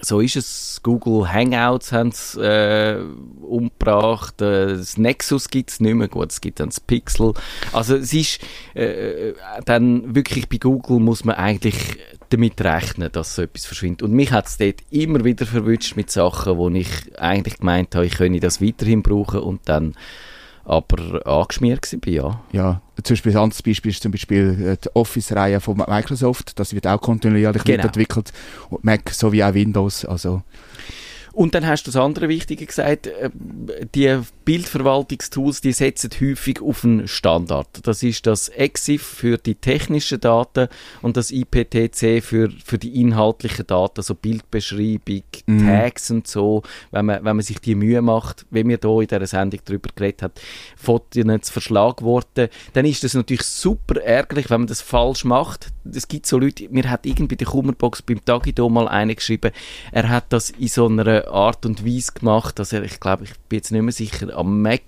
so 0.00 0.20
ist 0.20 0.36
es. 0.36 0.80
Google 0.82 1.30
Hangouts 1.30 1.92
haben 1.92 2.08
es 2.08 2.34
äh, 2.36 2.98
umgebracht. 3.42 4.40
Äh, 4.40 4.76
das 4.78 4.96
Nexus 4.96 5.48
gibt 5.48 5.70
es 5.70 5.80
nicht 5.80 5.94
mehr. 5.94 6.08
Gut, 6.08 6.32
es 6.32 6.40
gibt 6.40 6.60
dann 6.60 6.70
das 6.70 6.80
Pixel. 6.80 7.34
Also 7.72 7.96
es 7.96 8.12
ist 8.12 8.40
äh, 8.74 9.34
dann 9.64 10.14
wirklich 10.14 10.48
bei 10.48 10.56
Google 10.56 11.00
muss 11.00 11.24
man 11.24 11.36
eigentlich 11.36 11.98
damit 12.30 12.60
rechnen, 12.60 13.10
dass 13.12 13.34
so 13.34 13.42
etwas 13.42 13.66
verschwindet. 13.66 14.02
Und 14.02 14.12
mich 14.12 14.32
hat 14.32 14.46
es 14.46 14.56
dort 14.56 14.80
immer 14.90 15.24
wieder 15.24 15.46
verwünscht 15.46 15.96
mit 15.96 16.10
Sachen, 16.10 16.56
wo 16.56 16.68
ich 16.70 16.88
eigentlich 17.18 17.58
gemeint 17.58 17.94
habe, 17.94 18.06
ich 18.06 18.14
könne 18.14 18.40
das 18.40 18.62
weiterhin 18.62 19.02
brauchen 19.02 19.40
und 19.40 19.68
dann 19.68 19.94
aber 20.64 21.26
angeschmiert 21.26 21.92
war, 21.92 22.12
ja. 22.12 22.40
Ja, 22.52 22.82
zum 23.02 23.14
Beispiel 23.14 23.32
ein 23.32 23.38
anderes 23.38 23.62
Beispiel 23.62 23.90
ist 23.90 24.02
zum 24.02 24.12
Beispiel 24.12 24.56
äh, 24.62 24.76
die 24.82 24.88
Office-Reihe 24.94 25.60
von 25.60 25.76
Microsoft, 25.76 26.58
das 26.58 26.74
wird 26.74 26.86
auch 26.86 27.00
kontinuierlich 27.00 27.64
genau. 27.64 27.78
weiterentwickelt, 27.78 28.32
Mac 28.82 29.10
sowie 29.10 29.42
auch 29.42 29.54
Windows, 29.54 30.04
also 30.04 30.42
und 31.32 31.54
dann 31.54 31.66
hast 31.66 31.86
du 31.86 31.92
das 31.92 32.00
andere 32.00 32.28
Wichtige 32.28 32.66
gesagt, 32.66 33.06
äh, 33.06 33.30
die 33.94 34.18
Bildverwaltungstools, 34.50 35.60
die 35.60 35.70
setzen 35.70 36.10
häufig 36.20 36.60
auf 36.60 36.82
einen 36.82 37.06
Standard. 37.06 37.68
Das 37.84 38.02
ist 38.02 38.26
das 38.26 38.48
EXIF 38.48 39.00
für 39.00 39.38
die 39.38 39.54
technischen 39.54 40.18
Daten 40.18 40.66
und 41.02 41.16
das 41.16 41.30
IPTC 41.30 42.20
für, 42.20 42.50
für 42.64 42.76
die 42.76 43.00
inhaltlichen 43.00 43.64
Daten, 43.68 44.02
so 44.02 44.16
Bildbeschreibung, 44.16 45.22
mhm. 45.46 45.66
Tags 45.68 46.10
und 46.10 46.26
so. 46.26 46.64
Wenn 46.90 47.06
man, 47.06 47.24
wenn 47.24 47.36
man 47.36 47.42
sich 47.42 47.60
die 47.60 47.76
Mühe 47.76 48.02
macht, 48.02 48.44
wie 48.50 48.66
wir 48.66 48.80
hier 48.82 49.00
in 49.02 49.06
dieser 49.06 49.26
Sendung 49.28 49.60
darüber 49.64 49.88
geredet 49.94 50.24
haben, 50.24 50.34
Fotos 50.76 51.22
zu 51.42 51.52
Verschlagworten, 51.52 52.48
dann 52.72 52.86
ist 52.86 53.04
das 53.04 53.14
natürlich 53.14 53.44
super 53.44 54.02
ärgerlich, 54.02 54.50
wenn 54.50 54.62
man 54.62 54.66
das 54.66 54.80
falsch 54.80 55.24
macht. 55.24 55.68
Es 55.92 56.08
gibt 56.08 56.26
so 56.26 56.40
Leute, 56.40 56.68
mir 56.70 56.90
hat 56.90 57.06
irgendwie 57.06 57.36
der 57.36 57.46
Kummerbox 57.46 58.02
beim 58.02 58.24
Tagido 58.24 58.68
mal 58.68 58.88
eine 58.88 59.14
geschrieben, 59.14 59.52
er 59.92 60.08
hat 60.08 60.32
das 60.32 60.50
in 60.50 60.66
so 60.66 60.88
einer 60.88 61.28
Art 61.28 61.64
und 61.66 61.86
Weise 61.86 62.10
gemacht, 62.14 62.58
dass 62.58 62.72
er, 62.72 62.82
ich 62.82 62.98
glaube, 62.98 63.22
ich 63.24 63.38
bin 63.48 63.58
jetzt 63.58 63.70
nicht 63.70 63.82
mehr 63.82 63.92
sicher, 63.92 64.39
am 64.40 64.62
Mac, 64.62 64.82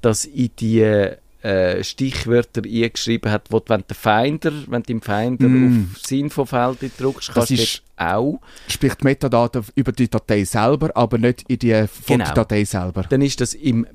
dass 0.00 0.24
in 0.24 0.50
die 0.58 1.16
äh, 1.42 1.82
Stichwörter 1.82 2.62
eingeschrieben 2.64 3.30
hat, 3.32 3.46
wo 3.50 3.58
du, 3.58 3.64
wenn 3.68 3.84
der 3.88 3.96
Finder, 3.96 4.52
wenn 4.68 4.82
du 4.82 4.92
im 4.92 5.02
Finder 5.02 5.48
Mm. 5.48 5.88
auf 5.94 6.00
das 6.00 6.10
Infofeld 6.12 6.78
drückst, 6.98 7.28
Das 7.28 7.34
kannst 7.34 7.50
du 7.50 7.54
ist- 7.54 7.82
dort 7.98 8.12
auch. 8.14 8.40
Sprich 8.68 8.94
die 8.94 9.04
Metadaten 9.04 9.64
über 9.76 9.92
die 9.92 10.08
Datei 10.08 10.44
selber, 10.44 10.90
aber 10.96 11.18
nicht 11.18 11.44
in 11.48 11.58
die 11.58 11.68
Genau. 11.68 11.86
Fotodatei 12.24 12.64
selber. 12.64 13.04
Dann 13.08 13.22
ist 13.22 13.40
das 13.40 13.54
im 13.54 13.86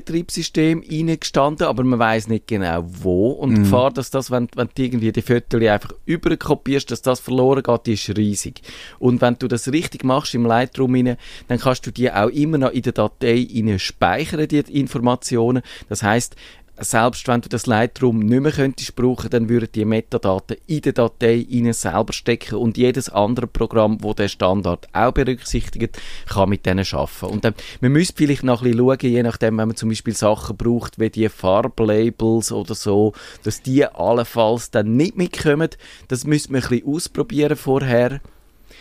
Mac-Betriebssystem 0.00 0.82
reingestanden, 0.88 1.66
aber 1.66 1.82
man 1.84 1.98
weiß 1.98 2.28
nicht 2.28 2.46
genau 2.46 2.84
wo. 2.86 3.30
Und 3.32 3.50
Mhm. 3.50 3.54
die 3.56 3.60
Gefahr, 3.62 3.90
dass 3.92 4.10
das, 4.10 4.30
wenn, 4.30 4.48
wenn 4.54 4.68
du 4.74 4.82
irgendwie 4.82 5.12
die 5.12 5.22
Fotos 5.22 5.60
einfach 5.62 5.92
überkopierst, 6.06 6.90
dass 6.90 7.02
das 7.02 7.20
verloren 7.20 7.62
geht, 7.62 7.86
die 7.86 7.92
ist 7.94 8.16
riesig. 8.16 8.62
Und 8.98 9.20
wenn 9.20 9.36
du 9.38 9.48
das 9.48 9.68
richtig 9.72 10.04
machst 10.04 10.34
im 10.34 10.46
Lightroom 10.46 10.94
rein, 10.94 11.16
dann 11.48 11.58
kannst 11.58 11.86
du 11.86 11.90
die 11.90 12.10
auch 12.10 12.28
immer 12.28 12.58
noch 12.58 12.70
in 12.70 12.82
der 12.82 12.92
Datei 12.92 13.46
rein 13.54 13.78
speichern, 13.78 14.46
die 14.48 14.58
Informationen. 14.60 15.62
Das 15.88 16.02
heißt, 16.02 16.36
selbst 16.80 17.28
wenn 17.28 17.40
du 17.42 17.48
das 17.48 17.66
Lightroom 17.66 18.20
nicht 18.20 18.40
mehr 18.40 18.52
könntest 18.52 18.96
brauchen, 18.96 19.30
dann 19.30 19.48
würden 19.48 19.68
die 19.74 19.84
Metadaten 19.84 20.56
in 20.66 20.80
der 20.80 20.94
Datei 20.94 21.46
rein 21.50 21.72
selber 21.72 22.12
stecken 22.12 22.56
und 22.56 22.78
jedes 22.78 23.08
andere 23.10 23.46
Programm, 23.46 23.98
wo 24.02 24.14
der 24.14 24.28
Standard 24.28 24.88
auch 24.92 25.12
berücksichtigt, 25.12 26.00
kann 26.26 26.48
mit 26.48 26.66
denen 26.66 26.86
arbeiten. 26.90 27.26
Und 27.26 27.44
dann, 27.44 27.54
man 27.80 27.92
müsste 27.92 28.14
vielleicht 28.16 28.42
noch 28.42 28.62
ein 28.62 28.70
bisschen 28.70 28.86
schauen, 28.86 28.98
je 29.00 29.22
nachdem, 29.22 29.58
wenn 29.58 29.68
man 29.68 29.76
zum 29.76 29.90
Beispiel 29.90 30.14
Sachen 30.14 30.56
braucht, 30.56 30.98
wie 30.98 31.10
die 31.10 31.28
Farblabels 31.28 32.50
oder 32.50 32.74
so, 32.74 33.12
dass 33.42 33.62
die 33.62 33.84
allenfalls 33.84 34.70
dann 34.70 34.96
nicht 34.96 35.16
mitkommen. 35.16 35.70
Das 36.08 36.24
müsste 36.24 36.52
man 36.52 36.62
ein 36.62 36.68
bisschen 36.68 36.86
ausprobieren 36.86 37.56
vorher. 37.56 38.20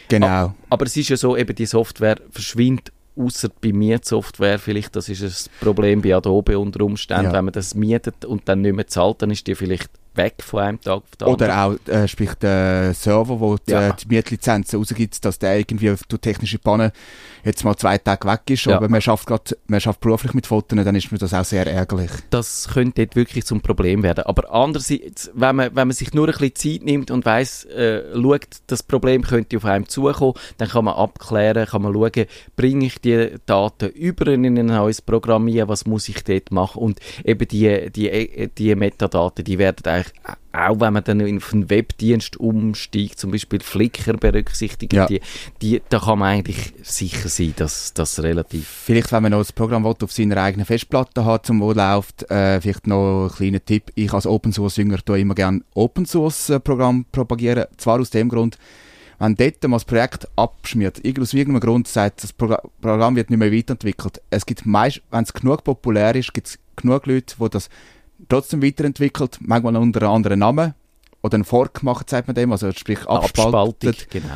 Genau. 0.07 0.55
Aber 0.69 0.85
es 0.85 0.97
ist 0.97 1.09
ja 1.09 1.17
so, 1.17 1.35
eben 1.37 1.55
die 1.55 1.65
Software 1.65 2.17
verschwindet 2.31 2.91
außer 3.15 3.49
bei 3.61 3.71
Mietsoftware 3.73 4.59
vielleicht, 4.59 4.95
das 4.95 5.09
ist 5.09 5.47
ein 5.49 5.51
Problem 5.65 6.01
bei 6.01 6.15
Adobe 6.15 6.57
unter 6.57 6.83
Umständen, 6.85 7.25
Ja. 7.25 7.33
wenn 7.33 7.45
man 7.45 7.53
das 7.53 7.75
mietet 7.75 8.25
und 8.25 8.47
dann 8.47 8.61
nicht 8.61 8.75
mehr 8.75 8.87
zahlt, 8.87 9.21
dann 9.21 9.31
ist 9.31 9.45
die 9.47 9.55
vielleicht 9.55 9.89
weg 10.19 10.35
von 10.43 10.59
einem 10.61 10.81
Tag 10.81 10.97
auf 10.97 11.03
den 11.19 11.27
anderen. 11.27 11.49
Oder 11.51 11.65
auch, 11.65 11.93
äh, 11.93 12.07
sprich, 12.07 12.33
der 12.35 12.93
Server, 12.93 13.39
wo 13.39 13.55
die, 13.57 13.71
Ja. 13.71 13.89
äh, 13.89 13.93
die 14.01 14.07
Mietlizenzen 14.07 14.77
rausgibt, 14.79 15.23
dass 15.25 15.39
der 15.39 15.57
irgendwie 15.57 15.93
durch 16.07 16.21
technische 16.21 16.59
Pannen 16.59 16.91
jetzt 17.43 17.63
mal 17.63 17.75
zwei 17.75 17.97
Tage 17.97 18.27
weg 18.27 18.41
ist, 18.49 18.65
Ja. 18.65 18.75
aber 18.77 18.89
man 18.89 19.01
schafft 19.01 19.25
grad, 19.27 19.57
man 19.67 19.79
schafft 19.81 20.01
beruflich 20.01 20.33
mit 20.33 20.45
Fotos, 20.47 20.77
dann 20.83 20.95
ist 20.95 21.11
mir 21.11 21.17
das 21.17 21.33
auch 21.33 21.45
sehr 21.45 21.65
ärgerlich. 21.65 22.11
das 22.29 22.67
könnte 22.73 23.05
dort 23.05 23.15
wirklich 23.15 23.45
zum 23.45 23.61
Problem 23.61 24.03
werden. 24.03 24.25
Aber 24.25 24.53
andererseits, 24.53 25.31
wenn 25.33 25.55
man, 25.55 25.75
wenn 25.75 25.87
man 25.87 25.91
sich 25.95 26.13
nur 26.13 26.27
ein 26.27 26.33
bisschen 26.37 26.55
Zeit 26.79 26.83
nimmt 26.85 27.11
und 27.11 27.25
weiss, 27.25 27.63
äh, 27.65 28.03
schaut, 28.13 28.47
das 28.67 28.83
Problem 28.83 29.23
könnte 29.23 29.57
auf 29.57 29.65
einem 29.65 29.87
zukommen, 29.87 30.33
dann 30.57 30.67
kann 30.69 30.85
man 30.85 30.95
abklären, 30.95 31.65
kann 31.65 31.81
man 31.81 31.93
schauen, 31.93 32.25
bringe 32.55 32.85
ich 32.85 32.99
die 32.99 33.35
Daten 33.45 33.89
über 33.89 34.27
in 34.27 34.45
ein 34.45 34.65
neues 34.65 35.01
Programm 35.01 35.47
ein, 35.47 35.67
was 35.67 35.85
muss 35.85 36.09
ich 36.09 36.23
dort 36.23 36.51
machen 36.51 36.81
und 36.81 36.99
eben 37.23 37.47
die, 37.47 37.89
die, 37.91 38.49
die 38.57 38.75
Metadaten, 38.75 39.43
die 39.45 39.57
werden 39.57 39.85
eigentlich 39.85 40.08
auch 40.51 40.79
wenn 40.79 40.93
man 40.93 41.03
dann 41.03 41.21
auf 41.37 41.53
einen 41.53 41.69
Webdienst 41.69 42.37
umsteigt, 42.37 43.19
zum 43.19 43.31
Beispiel 43.31 43.59
Flickr 43.59 44.13
berücksichtigt, 44.17 44.93
Ja. 44.93 45.05
die, 45.05 45.21
die, 45.61 45.81
da 45.89 45.99
kann 45.99 46.19
man 46.19 46.29
eigentlich 46.29 46.73
sicher 46.83 47.29
sein, 47.29 47.53
dass 47.55 47.93
das 47.93 48.21
relativ 48.23 48.67
Vielleicht, 48.67 49.11
wenn 49.11 49.23
man 49.23 49.31
noch 49.31 49.39
das 49.39 49.53
Programm 49.53 49.83
will, 49.83 49.95
auf 50.01 50.11
seiner 50.11 50.37
eigenen 50.37 50.65
Festplatte 50.65 51.25
hat, 51.25 51.45
zum 51.45 51.61
wo 51.61 51.71
läuft, 51.71 52.29
äh, 52.31 52.59
vielleicht 52.61 52.87
noch 52.87 53.27
ein 53.29 53.35
kleiner 53.35 53.63
Tipp. 53.63 53.91
Ich 53.95 54.11
als 54.13 54.25
Open 54.25 54.51
Source 54.51 54.77
Jünger 54.77 54.97
tue 55.03 55.19
immer 55.19 55.35
gerne 55.35 55.61
Open 55.75 56.05
Source 56.05 56.49
äh, 56.49 56.59
propagieren. 56.59 57.65
Zwar 57.77 57.99
aus 57.99 58.09
dem 58.09 58.29
Grund, 58.29 58.57
wenn 59.19 59.35
dort 59.35 59.61
mal 59.63 59.75
das 59.75 59.85
Projekt 59.85 60.27
abschmiert, 60.35 61.01
aus 61.19 61.33
irgendeinem 61.33 61.59
Grund 61.59 61.87
sagt, 61.87 62.23
das 62.23 62.33
Progr 62.33 62.57
Programm 62.81 63.15
wird 63.15 63.29
nicht 63.29 63.39
mehr 63.39 63.51
weiterentwickelt. 63.51 64.21
Es 64.29 64.45
gibt 64.45 64.65
meist, 64.65 65.01
wenn 65.11 65.23
es 65.23 65.33
genug 65.33 65.63
populär 65.63 66.15
ist, 66.15 66.33
gibt 66.33 66.47
es 66.47 66.59
genug 66.77 67.05
Leute, 67.05 67.35
die 67.39 67.49
das 67.49 67.69
trotzdem 68.27 68.63
weiterentwickelt, 68.63 69.37
manchmal 69.41 69.75
unter 69.77 70.01
einem 70.01 70.11
anderen 70.11 70.39
Namen 70.39 70.73
oder 71.21 71.35
einen 71.35 71.45
Fork 71.45 71.83
machen, 71.83 72.05
sagt 72.07 72.27
man 72.27 72.35
dem, 72.35 72.51
also 72.51 72.71
sprich 72.71 72.99
Abspaltung. 73.07 73.55
abspaltet. 73.55 74.09
Genau. 74.09 74.27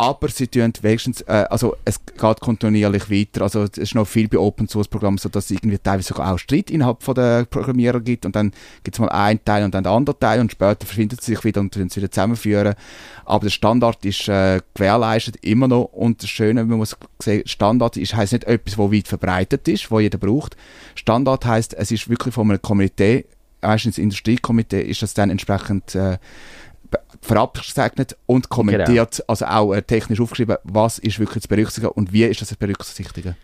Aber 0.00 0.28
sie 0.28 0.46
tun 0.46 0.72
wenigstens, 0.80 1.22
äh, 1.22 1.44
also 1.50 1.74
es 1.84 1.98
geht 2.06 2.40
kontinuierlich 2.40 3.10
weiter. 3.10 3.42
Also 3.42 3.64
es 3.64 3.76
ist 3.78 3.96
noch 3.96 4.06
viel 4.06 4.28
bei 4.28 4.38
Open 4.38 4.68
Source 4.68 4.86
Programmen 4.86 5.18
so, 5.18 5.28
dass 5.28 5.46
es 5.46 5.50
irgendwie 5.50 5.78
teilweise 5.78 6.08
sogar 6.08 6.32
auch 6.32 6.38
Streit 6.38 6.70
innerhalb 6.70 7.02
von 7.02 7.16
der 7.16 7.46
Programmierer 7.46 7.98
gibt 7.98 8.24
und 8.24 8.36
dann 8.36 8.52
gibt 8.84 8.94
es 8.94 9.00
mal 9.00 9.08
einen 9.08 9.44
Teil 9.44 9.64
und 9.64 9.74
dann 9.74 9.82
den 9.82 9.92
anderen 9.92 10.20
Teil 10.20 10.38
und 10.40 10.52
später 10.52 10.86
verschwindet 10.86 11.20
sie 11.20 11.34
sich 11.34 11.42
wieder 11.42 11.60
und 11.60 11.74
tun 11.74 11.88
sie 11.88 11.96
wieder 11.96 12.12
zusammenführen. 12.12 12.76
Aber 13.24 13.46
der 13.46 13.50
Standard 13.50 14.04
ist 14.04 14.28
äh, 14.28 14.60
gewährleistet 14.72 15.38
immer 15.42 15.66
noch 15.66 15.86
und 15.86 16.22
das 16.22 16.30
Schöne, 16.30 16.64
man 16.64 16.78
muss 16.78 16.96
sehen, 17.20 17.42
Standard 17.46 17.96
ist 17.96 18.14
heisst 18.14 18.34
nicht 18.34 18.44
etwas, 18.44 18.78
wo 18.78 18.92
weit 18.92 19.08
verbreitet 19.08 19.66
ist, 19.66 19.90
wo 19.90 19.98
jeder 19.98 20.18
braucht. 20.18 20.56
Standard 20.94 21.44
heißt, 21.44 21.74
es 21.74 21.90
ist 21.90 22.08
wirklich 22.08 22.34
von 22.34 22.48
einer 22.48 22.60
Komitee, 22.60 23.26
meistens 23.62 23.98
Industriekomitee, 23.98 24.80
ist 24.80 25.02
das 25.02 25.14
dann 25.14 25.30
entsprechend 25.30 25.96
äh, 25.96 26.18
verabsegnet 27.20 28.16
und 28.26 28.48
kommentiert, 28.48 29.22
also 29.28 29.46
auch 29.46 29.72
äh, 29.72 29.82
technisch 29.82 30.20
aufgeschrieben, 30.20 30.56
was 30.64 30.98
ist 30.98 31.18
wirklich 31.18 31.42
zu 31.42 31.48
berücksichtigen 31.48 31.92
und 31.92 32.12
wie 32.12 32.24
ist 32.24 32.40
das 32.40 32.48
zu 32.48 32.56
berücksichtigen. 32.56 33.36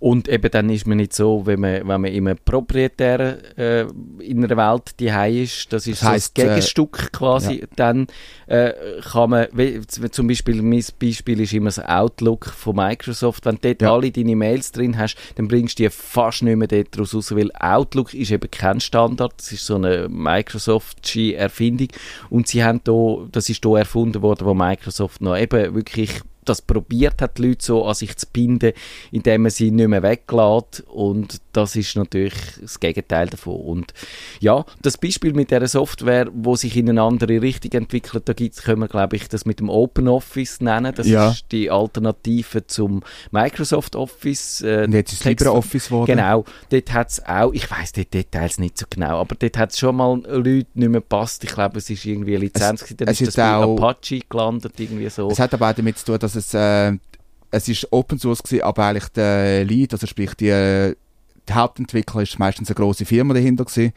Und 0.00 0.28
eben 0.28 0.50
dann 0.50 0.70
ist 0.70 0.86
man 0.86 0.96
nicht 0.96 1.12
so, 1.12 1.44
wenn 1.44 1.60
man, 1.60 1.86
wenn 1.86 2.00
man 2.00 2.06
in 2.06 2.36
proprietären 2.42 3.36
äh, 3.56 3.82
in 4.20 4.42
einer 4.42 4.56
Welt 4.56 4.98
die 4.98 5.08
ist, 5.42 5.70
das 5.74 5.86
ist 5.86 6.00
Das 6.00 6.08
heisst, 6.08 6.36
so 6.36 6.42
äh, 6.42 6.46
das 6.46 6.54
Gegenstück 6.54 7.12
quasi, 7.12 7.64
dann 7.76 8.06
äh, 8.46 8.72
kann 9.12 9.28
man, 9.28 9.48
wie, 9.52 9.80
zum 9.86 10.26
Beispiel, 10.26 10.62
mein 10.62 10.82
Beispiel 10.98 11.40
ist 11.40 11.52
immer 11.52 11.66
das 11.66 11.80
Outlook 11.80 12.46
von 12.46 12.76
Microsoft, 12.76 13.44
wenn 13.44 13.56
du 13.56 13.60
dort 13.60 13.82
Ja. 13.82 13.92
alle 13.92 14.10
deine 14.10 14.36
Mails 14.36 14.72
drin 14.72 14.96
hast, 14.96 15.16
dann 15.34 15.48
bringst 15.48 15.78
du 15.78 15.82
die 15.82 15.90
fast 15.90 16.42
nicht 16.44 16.56
mehr 16.56 16.68
dort 16.68 16.98
raus, 16.98 17.14
raus, 17.14 17.36
weil 17.36 17.52
Outlook 17.60 18.14
ist 18.14 18.30
eben 18.30 18.50
kein 18.50 18.80
Standard, 18.80 19.34
das 19.36 19.52
ist 19.52 19.66
so 19.66 19.74
eine 19.74 20.08
Microsoft-sche 20.08 21.36
Erfindung. 21.36 21.88
Und 22.30 22.48
sie 22.48 22.64
haben 22.64 22.80
da, 22.84 23.26
das 23.30 23.50
ist 23.50 23.62
da 23.62 23.76
erfunden 23.76 24.22
worden, 24.22 24.46
wo 24.46 24.54
Microsoft 24.54 25.20
noch 25.20 25.36
eben 25.36 25.74
wirklich 25.74 26.22
das 26.44 26.62
probiert 26.62 27.20
hat, 27.20 27.38
die 27.38 27.48
Leute 27.48 27.64
so 27.64 27.84
an 27.84 27.94
sich 27.94 28.16
zu 28.16 28.26
binden, 28.32 28.72
indem 29.12 29.42
man 29.42 29.50
sie 29.50 29.70
nicht 29.70 29.88
mehr 29.88 30.02
weglässt 30.02 30.84
und 30.88 31.40
das 31.52 31.76
ist 31.76 31.96
natürlich 31.96 32.34
das 32.60 32.80
Gegenteil 32.80 33.28
davon. 33.28 33.60
Und 33.60 33.94
ja, 34.40 34.64
das 34.82 34.96
Beispiel 34.98 35.32
mit 35.32 35.50
der 35.50 35.66
Software, 35.68 36.28
wo 36.32 36.56
sich 36.56 36.76
in 36.76 36.88
eine 36.88 37.02
andere 37.02 37.42
Richtung 37.42 37.72
entwickelt, 37.72 38.28
da 38.28 38.32
gibt's, 38.32 38.62
können 38.62 38.80
wir 38.82 38.88
glaube 38.88 39.16
ich 39.16 39.28
das 39.28 39.44
mit 39.46 39.60
dem 39.60 39.68
Open 39.68 40.08
Office 40.08 40.60
nennen, 40.60 40.92
das 40.94 41.06
Ja. 41.08 41.30
ist 41.30 41.46
die 41.52 41.70
Alternative 41.70 42.66
zum 42.66 43.02
Microsoft 43.30 43.96
Office. 43.96 44.60
Äh, 44.62 44.84
Und 44.86 44.92
jetzt 44.92 45.12
ist 45.12 45.18
es 45.18 45.24
Text- 45.24 45.44
LibreOffice 45.46 45.86
geworden. 45.86 46.06
Genau, 46.06 46.44
dort 46.70 46.92
hat 46.92 47.08
es 47.10 47.24
auch, 47.26 47.52
ich 47.52 47.70
weiß 47.70 47.92
die 47.92 48.04
Details 48.04 48.58
nicht 48.58 48.78
so 48.78 48.86
genau, 48.88 49.20
aber 49.20 49.34
dort 49.34 49.56
hat 49.58 49.70
es 49.72 49.78
schon 49.78 49.96
mal 49.96 50.20
Leute 50.28 50.66
nicht 50.74 50.88
mehr 50.88 51.00
gepasst. 51.00 51.44
Ich 51.44 51.50
glaube, 51.52 51.78
es 51.78 51.88
ist 51.90 52.04
irgendwie 52.04 52.34
eine 52.36 52.44
Lizenz, 52.44 52.80
gewesen, 52.82 52.96
dann 52.98 53.08
es 53.08 53.20
ist 53.20 53.28
ist 53.28 53.38
das 53.38 53.44
bei 53.44 53.56
auch- 53.56 53.76
Apache 53.76 54.20
gelandet, 54.28 54.72
irgendwie 54.78 55.08
so. 55.10 55.28
Es 55.30 55.38
hat 55.38 55.52
aber 55.54 55.70
auch 55.70 55.74
damit 55.74 55.98
zu 55.98 56.06
tun, 56.06 56.18
dass 56.18 56.34
es, 56.34 56.54
äh, 56.54 56.92
es 57.50 57.68
ist 57.68 57.86
Open 57.92 58.18
Source 58.18 58.42
gewesen, 58.42 58.62
aber 58.62 58.84
eigentlich 58.86 59.08
der 59.08 59.64
Lead, 59.64 59.92
also 59.92 60.06
sprich 60.06 60.34
die, 60.34 60.48
äh, 60.48 60.94
die 61.50 61.54
Hauptentwickler 61.54 62.22
ist 62.22 62.38
meistens 62.38 62.68
eine 62.68 62.74
große 62.76 63.04
Firma 63.04 63.34
dahinter 63.34 63.64
gewesen. 63.64 63.92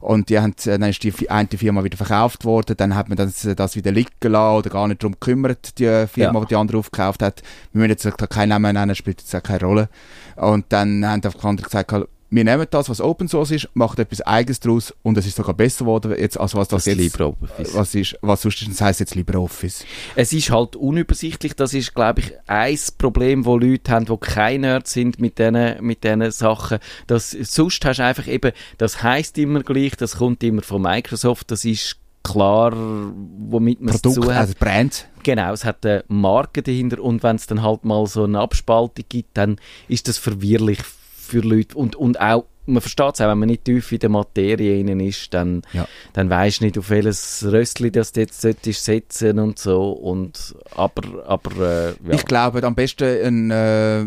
Und 0.00 0.28
die 0.28 0.38
haben, 0.38 0.54
äh, 0.66 0.78
dann 0.78 0.90
ist 0.90 1.02
die 1.02 1.30
eine 1.30 1.48
Firma 1.48 1.82
wieder 1.82 1.96
verkauft 1.96 2.44
worden, 2.44 2.76
dann 2.76 2.94
hat 2.94 3.08
man 3.08 3.16
das, 3.16 3.48
das 3.56 3.76
wieder 3.76 3.92
liegen 3.92 4.10
lassen 4.20 4.56
oder 4.58 4.70
gar 4.70 4.88
nicht 4.88 5.02
darum 5.02 5.12
gekümmert, 5.14 5.78
die 5.78 6.06
Firma, 6.06 6.38
Ja. 6.38 6.40
die 6.40 6.48
die 6.48 6.56
andere 6.56 6.78
aufgekauft 6.78 7.22
hat. 7.22 7.42
Wir 7.72 7.80
müssen 7.86 8.08
jetzt 8.10 8.30
keinen 8.30 8.50
Namen 8.50 8.74
nennen, 8.74 8.94
spielt 8.94 9.20
jetzt 9.22 9.34
auch 9.34 9.42
keine 9.42 9.60
Rolle. 9.60 9.88
Und 10.36 10.66
dann 10.68 11.04
haben 11.04 11.22
einfach 11.24 11.34
die 11.40 11.46
anderen 11.46 11.64
gesagt, 11.70 12.08
wir 12.36 12.44
nehmen 12.44 12.66
das, 12.70 12.88
was 12.88 13.00
Open 13.00 13.28
Source 13.28 13.50
ist, 13.50 13.68
machen 13.74 14.00
etwas 14.00 14.20
Eigenes 14.20 14.60
daraus 14.60 14.94
und 15.02 15.16
es 15.18 15.26
ist 15.26 15.36
sogar 15.36 15.54
besser 15.54 15.84
geworden, 15.84 16.14
jetzt, 16.16 16.38
als 16.38 16.54
was 16.54 16.68
das, 16.68 16.84
das 16.84 16.94
jetzt, 16.94 16.98
LibreOffice. 16.98 17.74
was 17.74 17.94
ist, 17.94 18.18
was 18.20 18.42
sonst 18.42 18.62
ist, 18.62 18.70
das 18.70 18.80
heisst 18.80 19.00
jetzt 19.00 19.14
LibreOffice. 19.14 19.84
Es 20.14 20.32
ist 20.32 20.50
halt 20.50 20.76
unübersichtlich. 20.76 21.54
Das 21.54 21.74
ist, 21.74 21.94
glaube 21.94 22.20
ich, 22.20 22.32
ein 22.46 22.78
Problem, 22.98 23.44
wo 23.44 23.56
Leute 23.56 23.90
haben, 23.90 24.04
die 24.04 24.16
keine 24.18 24.66
Nerds 24.68 24.92
sind 24.92 25.18
mit 25.18 25.38
diesen 25.38 25.76
mit 25.80 26.06
Sachen. 26.32 26.78
Das, 27.06 27.30
sonst 27.30 27.84
hast 27.84 27.98
du 27.98 28.04
einfach 28.04 28.26
eben, 28.26 28.52
das 28.78 29.02
heißt 29.02 29.38
immer 29.38 29.62
gleich, 29.62 29.96
das 29.96 30.18
kommt 30.18 30.42
immer 30.42 30.62
von 30.62 30.82
Microsoft, 30.82 31.50
das 31.50 31.64
ist 31.64 31.96
klar, 32.22 32.72
womit 32.74 33.80
man 33.80 33.94
es 33.94 34.02
zu 34.02 34.10
Produkt, 34.10 34.34
hat. 34.34 34.40
also 34.40 34.54
Brand. 34.58 35.08
Genau, 35.22 35.52
es 35.52 35.64
hat 35.64 35.84
eine 35.86 36.04
Marke 36.08 36.62
dahinter 36.62 37.00
und 37.02 37.22
wenn 37.22 37.36
es 37.36 37.46
dann 37.46 37.62
halt 37.62 37.84
mal 37.84 38.06
so 38.06 38.24
eine 38.24 38.40
Abspaltung 38.40 39.04
gibt, 39.08 39.36
dann 39.36 39.56
ist 39.88 40.08
das 40.08 40.18
verwirrlich 40.18 40.80
für 41.26 41.40
Leute 41.40 41.76
und, 41.76 41.96
und 41.96 42.20
auch, 42.20 42.44
man 42.66 42.80
versteht 42.80 43.14
es 43.14 43.20
auch, 43.20 43.28
wenn 43.28 43.38
man 43.38 43.48
nicht 43.48 43.64
tief 43.64 43.92
in 43.92 43.98
der 44.00 44.08
Materie 44.10 44.80
innen 44.80 45.00
ist, 45.00 45.32
dann, 45.34 45.62
Ja. 45.72 45.86
dann 46.14 46.30
weisst 46.30 46.60
du 46.60 46.64
nicht, 46.64 46.78
auf 46.78 46.90
welches 46.90 47.44
Röstli 47.44 47.90
das 47.92 48.12
du 48.12 48.20
jetzt 48.20 48.40
solltest 48.40 48.84
setzen 48.84 49.38
und 49.38 49.58
so 49.58 49.90
und 49.92 50.54
aber, 50.74 51.26
aber 51.26 51.50
äh, 51.60 51.86
ja. 51.90 52.14
Ich 52.14 52.24
glaube, 52.24 52.62
am 52.64 52.74
besten 52.74 53.04
ein, 53.04 53.50
äh, 53.50 54.06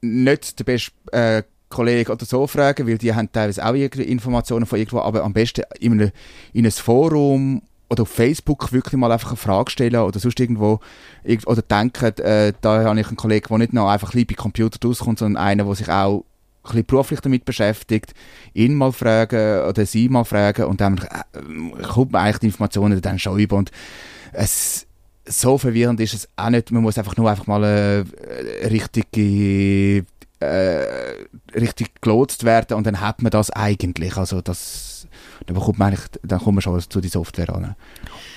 nicht 0.00 0.58
der 0.58 0.64
beste 0.64 0.92
äh, 1.12 1.42
Kollege 1.68 2.10
oder 2.12 2.24
so 2.24 2.46
fragen, 2.46 2.88
weil 2.88 2.98
die 2.98 3.14
haben 3.14 3.30
teilweise 3.30 3.64
auch 3.64 3.74
Informationen 3.74 4.66
von 4.66 4.78
irgendwo, 4.78 5.00
aber 5.00 5.22
am 5.22 5.32
besten 5.32 5.62
in, 5.78 5.92
eine, 5.92 6.12
in 6.52 6.64
ein 6.64 6.72
Forum 6.72 7.62
oder 7.88 8.02
auf 8.02 8.08
Facebook 8.08 8.72
wirklich 8.72 8.98
mal 8.98 9.12
einfach 9.12 9.30
eine 9.30 9.36
Frage 9.36 9.70
stellen 9.70 9.96
oder 9.96 10.18
sonst 10.18 10.40
irgendwo 10.40 10.80
irg- 11.24 11.46
oder 11.46 11.62
denken, 11.62 12.16
äh, 12.24 12.52
da 12.60 12.84
habe 12.84 13.00
ich 13.00 13.06
einen 13.08 13.16
Kollegen, 13.16 13.46
der 13.48 13.58
nicht 13.58 13.72
noch 13.72 13.88
einfach 13.88 14.14
lieb 14.14 14.28
bei 14.28 14.34
Computer 14.34 14.78
rauskommt, 14.86 15.18
sondern 15.18 15.42
einer, 15.42 15.64
der 15.64 15.74
sich 15.74 15.88
auch 15.88 16.24
bisschen 16.62 16.86
beruflich 16.86 17.20
damit 17.20 17.44
beschäftigt, 17.44 18.14
ihn 18.54 18.74
mal 18.74 18.92
fragen 18.92 19.68
oder 19.68 19.86
sie 19.86 20.08
mal 20.08 20.24
fragen 20.24 20.64
und 20.64 20.80
dann 20.80 20.98
äh, 20.98 21.82
kommt 21.82 22.12
man 22.12 22.22
eigentlich 22.22 22.38
die 22.38 22.46
Informationen 22.46 23.00
dann 23.00 23.18
schon 23.18 23.38
über 23.38 23.56
und 23.56 23.70
es 24.32 24.86
so 25.26 25.58
verwirrend 25.58 26.00
ist 26.00 26.14
es 26.14 26.28
auch 26.36 26.50
nicht. 26.50 26.72
Man 26.72 26.82
muss 26.82 26.98
einfach 26.98 27.16
nur 27.16 27.30
einfach 27.30 27.46
mal 27.46 27.62
äh, 27.62 28.66
richtige 28.66 30.04
äh, 30.40 30.86
richtig 31.54 32.00
gelotst 32.00 32.44
werden 32.44 32.76
und 32.76 32.86
dann 32.86 33.00
hat 33.00 33.22
man 33.22 33.30
das 33.30 33.50
eigentlich. 33.50 34.16
Also 34.16 34.40
das, 34.40 34.89
dann, 35.46 35.54
bekommt 35.54 35.78
man 35.78 35.88
eigentlich, 35.88 36.06
dann 36.22 36.38
kommt 36.38 36.56
man 36.56 36.62
schon 36.62 36.80
zu 36.80 37.00
der 37.00 37.10
Software 37.10 37.50
an. 37.54 37.74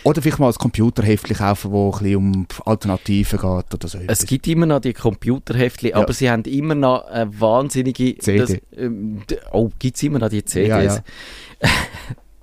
Oder 0.04 0.22
vielleicht 0.22 0.40
mal 0.40 0.48
ein 0.48 0.54
Computerheftchen 0.54 1.38
kaufen, 1.38 1.72
wo 1.72 1.92
ein 1.92 2.00
bisschen 2.00 2.16
um 2.16 2.48
Alternativen 2.66 3.40
geht 3.40 3.74
oder 3.74 3.88
so. 3.88 4.00
Es 4.08 4.26
gibt 4.26 4.48
immer 4.48 4.66
noch 4.66 4.80
die 4.80 4.94
Computerheftchen, 4.94 5.92
ja. 5.92 5.98
aber 5.98 6.14
sie 6.14 6.30
haben 6.30 6.44
immer 6.44 6.76
noch 6.76 7.06
eine 7.06 7.40
wahnsinnige... 7.40 8.18
CD. 8.18 8.40
Das, 8.40 8.58
ähm, 8.78 9.22
oh, 9.52 9.70
gibt 9.80 9.98
es 9.98 10.04
immer 10.04 10.20
noch 10.20 10.30
die 10.30 10.44
CDs? 10.44 10.70
Ja, 10.70 10.82
ja. 10.82 11.04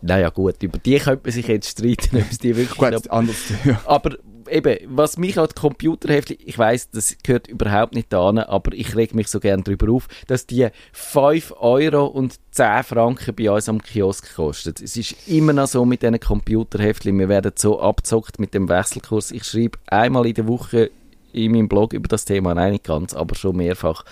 naja 0.02 0.30
gut, 0.30 0.62
über 0.62 0.78
die 0.78 0.98
könnte 0.98 1.22
man 1.24 1.32
sich 1.32 1.46
jetzt 1.46 1.70
streiten, 1.70 2.16
ob 2.16 2.30
es 2.30 2.38
die 2.38 2.56
wirklich 2.56 2.78
Gut, 2.78 3.10
anders, 3.10 3.36
ja. 3.64 3.80
Aber 3.84 4.16
eben, 4.50 4.78
was 4.86 5.16
mich 5.16 5.38
als 5.38 5.54
Computerheftchen, 5.54 6.38
ich 6.44 6.58
weiß, 6.58 6.90
das 6.90 7.16
gehört 7.22 7.48
überhaupt 7.48 7.94
nicht 7.94 8.12
da 8.12 8.30
aber 8.30 8.72
ich 8.72 8.94
reg 8.96 9.14
mich 9.14 9.28
so 9.28 9.40
gerne 9.40 9.62
darüber 9.62 9.92
auf, 9.92 10.08
dass 10.26 10.46
die 10.46 10.68
5 10.92 11.54
Euro 11.58 12.06
und 12.06 12.38
10 12.52 12.82
Franken 12.84 13.34
bei 13.34 13.50
uns 13.50 13.68
am 13.68 13.82
Kiosk 13.82 14.34
kosten. 14.34 14.74
Es 14.82 14.96
ist 14.96 15.28
immer 15.28 15.52
noch 15.52 15.68
so 15.68 15.84
mit 15.84 16.02
diesen 16.02 16.20
Computerheftchen, 16.20 17.18
wir 17.18 17.28
werden 17.28 17.52
so 17.54 17.80
abzockt 17.80 18.38
mit 18.38 18.54
dem 18.54 18.68
Wechselkurs. 18.68 19.30
Ich 19.30 19.44
schreibe 19.44 19.78
einmal 19.86 20.26
in 20.26 20.34
der 20.34 20.48
Woche 20.48 20.90
in 21.32 21.52
meinem 21.52 21.68
Blog 21.68 21.92
über 21.92 22.08
das 22.08 22.24
Thema, 22.24 22.54
nein, 22.54 22.72
nicht 22.72 22.84
ganz, 22.84 23.14
aber 23.14 23.34
schon 23.34 23.56
mehrfach. 23.56 24.04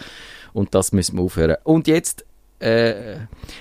Und 0.53 0.75
das 0.75 0.93
müssen 0.93 1.17
wir 1.17 1.25
aufhören. 1.25 1.57
Und 1.65 1.89
jetzt 1.89 2.25
äh, 2.61 3.17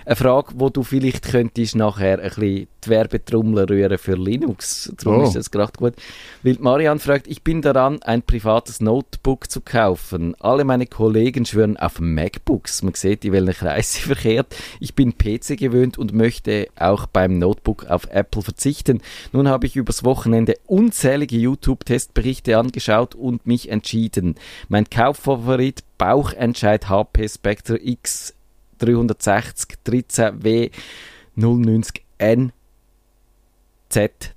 eine 0.06 0.16
Frage, 0.16 0.54
wo 0.56 0.70
du 0.70 0.84
vielleicht 0.84 1.24
könntest 1.30 1.76
nachher 1.76 2.20
ein 2.20 2.30
bisschen 2.30 2.68
die 2.86 2.90
Werbetrommel 2.90 3.66
rühren 3.66 3.98
für 3.98 4.16
Linux. 4.16 4.92
Darum 5.04 5.22
Oh. 5.22 5.24
ist 5.28 5.36
das 5.36 5.52
gerade 5.52 5.74
gut. 5.78 5.94
Weil 6.42 6.56
Marian 6.60 7.00
fragt, 7.00 7.28
ich 7.28 7.44
bin 7.44 7.62
daran, 7.62 8.02
ein 8.02 8.22
privates 8.24 8.80
Notebook 8.82 9.52
zu 9.52 9.62
kaufen. 9.62 10.36
Alle 10.40 10.64
meine 10.64 10.88
Kollegen 10.88 11.46
schwören 11.46 11.78
auf 11.78 12.00
MacBooks. 12.00 12.82
Man 12.84 12.94
sieht, 12.94 13.26
in 13.26 13.34
welchen 13.34 13.54
Kreis 13.54 13.94
sie 13.94 14.02
verkehrt. 14.04 14.56
Ich 14.80 14.96
bin 14.96 15.18
PC 15.18 15.58
gewöhnt 15.58 15.98
und 15.98 16.14
möchte 16.14 16.68
auch 16.80 17.08
beim 17.08 17.38
Notebook 17.40 17.86
auf 17.86 18.08
Apple 18.10 18.42
verzichten. 18.42 19.02
Nun 19.34 19.48
habe 19.48 19.66
ich 19.68 19.76
übers 19.76 20.04
Wochenende 20.04 20.56
unzählige 20.66 21.38
YouTube-Testberichte 21.38 22.58
angeschaut 22.58 23.16
und 23.16 23.46
mich 23.46 23.70
entschieden. 23.70 24.36
Mein 24.70 24.90
Kauffavorit 24.90 25.84
Bauchentscheid 25.98 26.90
HP 26.90 27.28
Spectre 27.28 27.80
X 27.82 28.34
360 28.78 29.78
13W 29.86 30.72
090N 31.38 32.50
Z. 33.90 34.36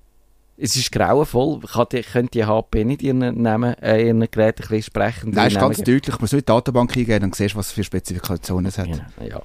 Es 0.56 0.76
ist 0.76 0.92
grauenvoll. 0.92 1.61
Kann 1.61 1.87
die, 1.90 2.02
könnte 2.02 2.30
die 2.32 2.44
HP 2.44 2.85
nicht 2.85 3.02
ihren 3.02 3.40
Namen, 3.42 3.75
äh, 3.78 4.06
ihren 4.06 4.20
Gerät 4.20 4.56
ein 4.59 4.68
bisschen 4.68 4.82
sprechen? 4.82 5.30
Nein, 5.30 5.49
ist 5.49 5.59
ganz 5.59 5.78
geben? 5.78 5.92
deutlich. 5.92 6.18
Man 6.18 6.28
soll 6.28 6.38
in 6.40 6.42
die 6.42 6.47
Datenbank 6.47 6.97
eingeben, 6.97 7.20
dann 7.20 7.32
siehst 7.32 7.56
was 7.56 7.73
für 7.73 7.82
Spezifikationen 7.82 8.66
es 8.66 8.76
hat. 8.76 8.87
Genau, 8.87 9.02
ja. 9.26 9.42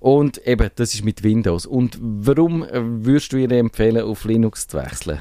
Und 0.00 0.38
eben, 0.46 0.70
das 0.76 0.94
ist 0.94 1.04
mit 1.04 1.22
Windows. 1.22 1.66
Und 1.66 1.98
warum 2.00 2.62
äh, 2.62 2.80
würdest 3.04 3.32
du 3.32 3.36
ihr 3.36 3.50
empfehlen, 3.50 4.02
auf 4.02 4.24
Linux 4.24 4.66
zu 4.68 4.78
wechseln? 4.78 5.18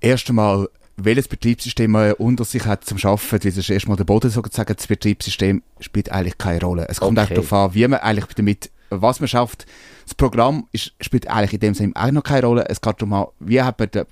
Erst 0.00 0.28
einmal, 0.28 0.68
welches 1.00 1.28
Betriebssystem 1.28 1.90
man 1.90 2.12
unter 2.14 2.44
sich 2.44 2.64
hat 2.66 2.84
zum 2.84 2.98
Arbeiten, 2.98 3.30
weil 3.32 3.38
das 3.40 3.56
ist 3.56 3.70
erstmal 3.70 3.96
der 3.96 4.04
Boden 4.04 4.30
sozusagen, 4.30 4.74
das 4.74 4.86
Betriebssystem 4.86 5.62
spielt 5.80 6.10
eigentlich 6.10 6.38
keine 6.38 6.60
Rolle. 6.60 6.86
Es 6.88 7.00
kommt 7.00 7.18
Okay. 7.18 7.26
auch 7.26 7.34
darauf 7.48 7.52
an, 7.52 7.74
wie 7.74 7.86
man 7.86 8.00
eigentlich 8.00 8.26
damit, 8.34 8.70
was 8.90 9.20
man 9.20 9.28
schafft. 9.28 9.66
Das 10.04 10.14
Programm 10.14 10.66
ist, 10.72 10.92
spielt 11.00 11.28
eigentlich 11.28 11.52
in 11.54 11.60
dem 11.60 11.74
Sinne 11.74 11.92
auch 11.94 12.10
noch 12.10 12.22
keine 12.24 12.46
Rolle. 12.46 12.66
Es 12.68 12.80
geht 12.80 12.96
darum, 13.00 13.12
an, 13.12 13.26
wie 13.38 13.62
hat 13.62 13.78
man 13.78 13.90
den 13.90 14.04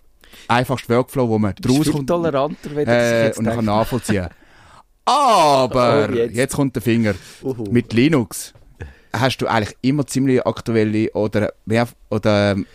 einfachsten 0.48 0.92
Workflow, 0.94 1.28
wo 1.28 1.38
man 1.38 1.54
draus 1.60 1.90
kommt 1.90 2.08
toleranter, 2.08 2.70
wenn 2.74 2.86
äh, 2.86 3.32
und 3.36 3.44
kann 3.44 3.54
denkst. 3.54 3.66
nachvollziehen. 3.66 4.28
Aber 5.04 6.08
Oh, 6.10 6.12
jetzt. 6.14 6.34
jetzt. 6.36 6.54
kommt 6.54 6.74
der 6.74 6.82
Finger. 6.82 7.14
Uhu. 7.42 7.64
Mit 7.70 7.92
Linux 7.92 8.52
hast 9.12 9.38
du 9.38 9.46
eigentlich 9.46 9.76
immer 9.80 10.06
ziemlich 10.06 10.44
aktuelle 10.46 11.10
oder, 11.12 11.52
mehr, 11.64 11.88
oder 12.10 12.52
ähm, 12.52 12.66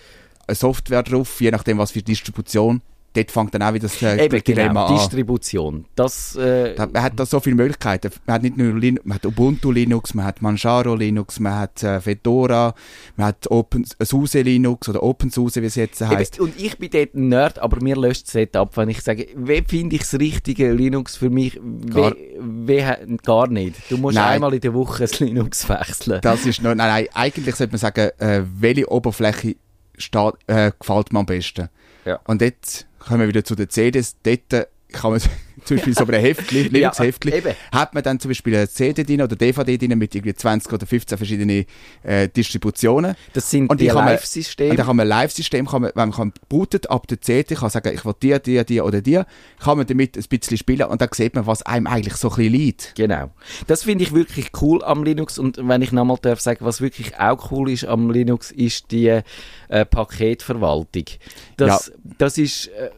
eine 0.47 0.55
Software 0.55 1.03
drauf, 1.03 1.39
je 1.41 1.51
nachdem 1.51 1.77
was 1.77 1.91
für 1.91 2.01
Distribution. 2.01 2.81
Dort 3.13 3.29
fängt 3.29 3.53
dann 3.53 3.61
auch 3.63 3.73
wieder 3.73 3.87
das 3.89 4.01
äh, 4.01 4.23
Eben, 4.25 4.41
Dilemma 4.41 4.85
genau, 4.87 4.93
an. 4.95 4.95
Distribution. 4.99 5.85
Das, 5.95 6.35
äh, 6.37 6.75
Da- 6.75 6.87
Man 6.87 7.01
hat 7.03 7.13
da 7.19 7.25
so 7.25 7.41
viele 7.41 7.57
Möglichkeiten. 7.57 8.09
Man 8.25 8.35
hat 8.35 8.41
nicht 8.43 8.55
nur 8.57 8.73
Linux, 8.79 9.05
man 9.05 9.15
hat 9.15 9.25
Ubuntu 9.25 9.69
Linux, 9.71 10.13
man 10.13 10.25
hat 10.25 10.41
Manjaro 10.41 10.95
Linux, 10.95 11.39
man 11.41 11.53
hat 11.59 11.83
äh, 11.83 11.99
Fedora, 11.99 12.73
man 13.17 13.27
hat 13.27 13.51
Open, 13.51 13.85
SUSE 14.01 14.41
Linux 14.43 14.87
oder 14.87 15.03
OpenSUSE, 15.03 15.61
wie 15.61 15.65
es 15.65 15.75
jetzt 15.75 15.99
heißt. 16.01 16.39
Und 16.39 16.57
ich 16.59 16.77
bin 16.77 16.89
dort 16.89 17.13
ein 17.13 17.27
Nerd, 17.27 17.59
aber 17.59 17.81
mir 17.83 17.97
löscht 17.97 18.27
es 18.27 18.33
dort 18.33 18.55
ab, 18.55 18.77
wenn 18.77 18.87
ich 18.87 19.01
sage, 19.01 19.27
wie 19.35 19.61
finde 19.67 19.97
ich 19.97 20.03
das 20.03 20.13
richtige 20.17 20.71
Linux 20.71 21.17
für 21.17 21.29
mich? 21.29 21.59
Wie, 21.61 21.89
Gar- 21.89 22.15
wie, 22.39 22.81
he- 22.81 23.17
gar 23.25 23.47
nicht. 23.47 23.75
Du 23.89 23.97
musst 23.97 24.15
Nein. 24.15 24.35
einmal 24.35 24.53
in 24.53 24.61
der 24.61 24.73
Woche 24.73 24.99
das 25.03 25.19
Linux 25.19 25.67
wechseln. 25.67 26.21
Das 26.21 26.45
ist 26.45 26.61
noch, 26.61 26.73
nein, 26.75 26.87
nein, 26.87 27.07
eigentlich 27.13 27.55
sollte 27.55 27.73
man 27.73 27.79
sagen, 27.79 28.09
äh, 28.19 28.43
welche 28.57 28.89
Oberfläche 28.89 29.55
steht, 29.97 30.33
äh, 30.47 30.71
gefällt 30.79 31.11
mir 31.11 31.19
am 31.19 31.25
besten. 31.25 31.67
Ja. 32.05 32.19
Und 32.25 32.41
jetzt 32.41 32.87
kommen 33.05 33.21
wir 33.21 33.27
wieder 33.27 33.43
zu 33.43 33.55
den 33.55 33.69
CDs. 33.69 34.17
Dort 34.23 34.67
kann 34.91 35.11
man 35.11 35.21
zum 35.65 35.77
Beispiel 35.77 35.93
so 35.93 36.05
einem 36.05 36.19
Heftli, 36.19 36.63
Linux-Heftli, 36.63 37.33
eben. 37.35 37.53
hat 37.71 37.93
man 37.93 38.03
dann 38.03 38.19
zum 38.19 38.29
Beispiel 38.29 38.55
eine 38.55 38.69
CD 38.69 39.03
drin 39.03 39.21
oder 39.21 39.35
DVD 39.35 39.77
drin 39.77 39.97
mit 39.97 40.13
irgendwie 40.15 40.33
20 40.33 40.71
oder 40.73 40.85
15 40.85 41.17
verschiedenen 41.17 41.65
äh, 42.03 42.27
Distributionen. 42.29 43.15
Das 43.33 43.49
sind 43.49 43.69
Und 43.69 43.79
die 43.79 43.87
Live-Systeme. 43.87 44.71
Und 44.71 44.77
dann 44.77 44.85
kann 44.87 44.95
man 44.95 45.05
ein 45.05 45.09
Live-System, 45.09 45.67
wenn 45.71 46.09
man 46.09 46.33
bootet 46.49 46.89
ab 46.89 47.07
der 47.07 47.21
CD, 47.21 47.55
kann 47.55 47.69
sagen, 47.69 47.93
ich 47.93 48.05
will 48.05 48.15
die, 48.21 48.37
die, 48.41 48.65
die 48.65 48.81
oder 48.81 49.01
die, 49.01 49.21
kann 49.59 49.77
man 49.77 49.85
damit 49.85 50.17
ein 50.17 50.23
bisschen 50.23 50.57
spielen 50.57 50.87
und 50.87 51.01
dann 51.01 51.09
sieht 51.11 51.35
man, 51.35 51.45
was 51.45 51.61
einem 51.63 51.87
eigentlich 51.87 52.15
so 52.15 52.29
ein 52.29 52.35
bisschen 52.35 52.53
liegt. 52.53 52.95
Genau. 52.95 53.31
Das 53.67 53.83
finde 53.83 54.03
ich 54.03 54.13
wirklich 54.13 54.51
cool 54.61 54.83
am 54.83 55.03
Linux 55.03 55.37
und 55.37 55.57
wenn 55.61 55.81
ich 55.81 55.91
nochmal 55.91 56.17
darf 56.21 56.39
sagen, 56.39 56.65
was 56.65 56.81
wirklich 56.81 57.19
auch 57.19 57.51
cool 57.51 57.69
ist 57.69 57.85
am 57.85 58.09
Linux, 58.09 58.51
ist 58.51 58.91
die 58.91 59.21
äh, 59.67 59.85
Paketverwaltung. 59.85 61.05
Das, 61.57 61.91
das 62.17 62.37
ist 62.37 62.67
äh, 62.67 62.89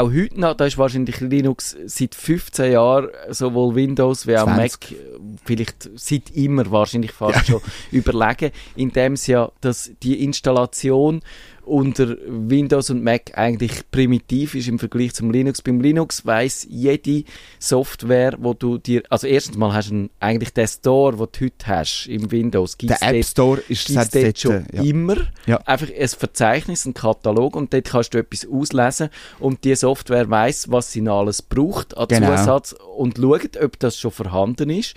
auch 0.00 0.12
heute 0.12 0.40
noch, 0.40 0.54
da 0.54 0.66
ist 0.66 0.78
wahrscheinlich 0.78 1.20
Linux 1.20 1.76
seit 1.86 2.14
15 2.14 2.72
Jahren 2.72 3.08
sowohl 3.28 3.74
Windows 3.74 4.26
wie 4.26 4.36
auch 4.36 4.44
20. 4.44 4.56
Mac, 4.56 4.92
äh, 4.92 4.96
vielleicht 5.44 5.90
seit 5.94 6.30
immer 6.30 6.70
wahrscheinlich 6.70 7.12
fast 7.12 7.46
schon 7.46 7.60
überlegen, 7.90 8.52
indem 8.76 9.14
es 9.14 9.26
ja, 9.26 9.50
dass 9.60 9.92
die 10.02 10.24
Installation 10.24 11.20
unter 11.64 12.16
Windows 12.26 12.90
und 12.90 13.04
Mac 13.04 13.38
eigentlich 13.38 13.88
primitiv 13.90 14.54
ist 14.54 14.68
im 14.68 14.78
Vergleich 14.78 15.14
zum 15.14 15.30
Linux. 15.30 15.62
Beim 15.62 15.80
Linux 15.80 16.26
weiß 16.26 16.66
jede 16.68 17.24
Software, 17.58 18.34
wo 18.38 18.52
du 18.54 18.78
dir, 18.78 19.02
also 19.10 19.26
erstens 19.26 19.56
mal 19.56 19.72
hast 19.72 19.90
du 19.90 20.08
eigentlich 20.20 20.52
den 20.52 20.66
Store, 20.66 21.12
den 21.16 21.26
du 21.32 21.44
heute 21.46 21.66
hast 21.66 22.06
im 22.08 22.30
Windows, 22.32 22.76
gibt's 22.76 22.98
Der 22.98 23.08
App 23.08 23.14
dort- 23.14 23.26
Store 23.26 23.60
ist 23.68 23.86
gibt's 23.86 24.10
dort 24.10 24.38
schon 24.38 24.66
ja. 24.72 24.82
immer 24.82 25.16
Ja. 25.46 25.58
einfach 25.64 25.88
ein 25.96 26.08
Verzeichnis, 26.08 26.84
ein 26.84 26.94
Katalog 26.94 27.54
und 27.56 27.72
dort 27.72 27.84
kannst 27.84 28.14
du 28.14 28.18
etwas 28.18 28.46
auslesen 28.50 29.08
und 29.38 29.64
die 29.64 29.74
Software 29.76 30.28
weiß, 30.28 30.70
was 30.70 30.90
sie 30.92 31.08
alles 31.08 31.42
braucht 31.42 31.96
an 31.96 32.08
Genau. 32.08 32.36
Zusatz 32.36 32.74
und 32.96 33.18
schaut, 33.18 33.56
ob 33.62 33.78
das 33.78 33.98
schon 33.98 34.10
vorhanden 34.10 34.70
ist 34.70 34.94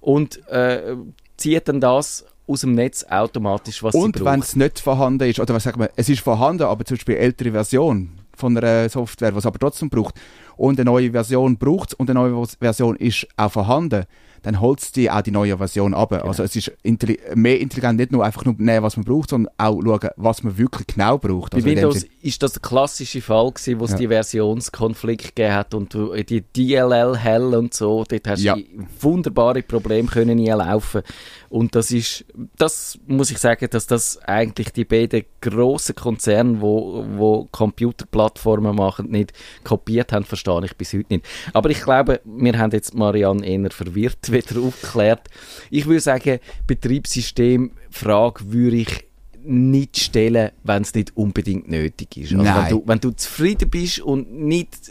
und 0.00 0.46
äh, 0.48 0.94
zieht 1.36 1.66
dann 1.68 1.80
das 1.80 2.24
aus 2.46 2.60
dem 2.60 2.74
Netz 2.74 3.04
automatisch, 3.08 3.82
was 3.82 3.94
Und 3.94 4.16
sie 4.16 4.24
wenn 4.24 4.40
braucht. 4.40 4.48
es 4.48 4.56
nicht 4.56 4.78
vorhanden 4.80 5.28
ist, 5.28 5.40
oder 5.40 5.54
was 5.54 5.62
sagen 5.62 5.80
wir, 5.80 5.90
es 5.96 6.08
ist 6.08 6.20
vorhanden, 6.20 6.64
aber 6.64 6.84
zum 6.84 6.96
Beispiel 6.96 7.16
ältere 7.16 7.52
Version 7.52 8.10
von 8.36 8.56
einer 8.56 8.88
Software, 8.88 9.32
die 9.32 9.38
es 9.38 9.46
aber 9.46 9.58
trotzdem 9.58 9.88
braucht, 9.88 10.14
und 10.56 10.78
eine 10.78 10.84
neue 10.90 11.10
Version 11.10 11.56
braucht 11.56 11.94
und 11.94 12.10
eine 12.10 12.18
neue 12.20 12.46
Version 12.60 12.96
ist 12.96 13.26
auch 13.36 13.52
vorhanden, 13.52 14.04
dann 14.42 14.60
es 14.78 14.92
die 14.92 15.10
auch 15.10 15.22
die 15.22 15.30
neue 15.30 15.56
Version 15.56 15.94
ab. 15.94 16.12
Also 16.12 16.42
es 16.42 16.54
ist 16.54 16.70
intelli 16.82 17.18
mehr 17.34 17.58
intelligent, 17.60 17.98
nicht 17.98 18.12
nur 18.12 18.22
einfach 18.24 18.44
nur 18.44 18.54
nehmen, 18.58 18.82
was 18.82 18.96
man 18.98 19.04
braucht, 19.06 19.30
sondern 19.30 19.50
auch 19.56 19.80
schauen, 19.82 20.10
was 20.16 20.42
man 20.42 20.58
wirklich 20.58 20.86
genau 20.86 21.16
braucht. 21.16 21.52
Bei 21.52 21.56
Also 21.56 21.68
Windows 21.68 22.04
ist 22.20 22.42
das 22.42 22.52
der 22.52 22.60
klassische 22.60 23.22
Fall 23.22 23.50
gewesen, 23.50 23.80
wo 23.80 23.84
es 23.84 23.92
Ja. 23.92 23.96
die 23.96 24.08
Versionskonflikt 24.08 25.34
gegeben 25.34 25.54
hat 25.54 25.72
und 25.72 25.94
du 25.94 26.12
die 26.14 26.42
DLL 26.42 27.16
Hell 27.16 27.54
und 27.54 27.72
so, 27.72 28.04
dort 28.06 28.28
hast 28.28 28.42
Ja. 28.42 28.54
du 28.56 28.62
wunderbare 29.00 29.62
Probleme 29.62 30.08
können 30.08 30.38
laufen 30.44 31.00
und 31.48 31.74
das 31.74 31.90
ist, 31.90 32.26
das 32.58 32.98
muss 33.06 33.30
ich 33.30 33.38
sagen, 33.38 33.66
dass 33.70 33.86
das 33.86 34.18
eigentlich 34.24 34.72
die 34.72 34.84
beiden 34.84 35.24
grossen 35.40 35.94
Konzerne, 35.94 36.60
wo, 36.60 37.06
wo 37.16 37.48
Computerplattformen 37.50 38.76
machen, 38.76 39.10
nicht 39.10 39.32
kopiert 39.62 40.12
haben, 40.12 40.24
verstehe 40.44 40.66
ich 40.66 40.76
bis 40.76 40.92
heute 40.92 41.14
nicht. 41.14 41.26
Aber 41.52 41.70
ich 41.70 41.82
glaube, 41.82 42.20
wir 42.24 42.58
haben 42.58 42.72
jetzt 42.72 42.94
Marianne 42.94 43.46
eher 43.46 43.70
verwirrt 43.70 44.18
wieder 44.30 44.60
aufgeklärt. 44.60 45.28
Ich 45.70 45.86
würde 45.86 46.00
sagen, 46.00 46.38
Betriebssystemfrage 46.66 48.52
würde 48.52 48.76
ich 48.76 49.04
nicht 49.46 49.98
stellen, 49.98 50.52
wenn 50.62 50.82
es 50.82 50.94
nicht 50.94 51.14
unbedingt 51.16 51.68
nötig 51.68 52.16
ist. 52.16 52.34
Also 52.34 52.44
wenn 52.44 52.70
du, 52.70 52.82
wenn 52.86 53.00
du 53.00 53.10
zufrieden 53.10 53.68
bist 53.68 54.00
und 54.00 54.32
nicht 54.32 54.90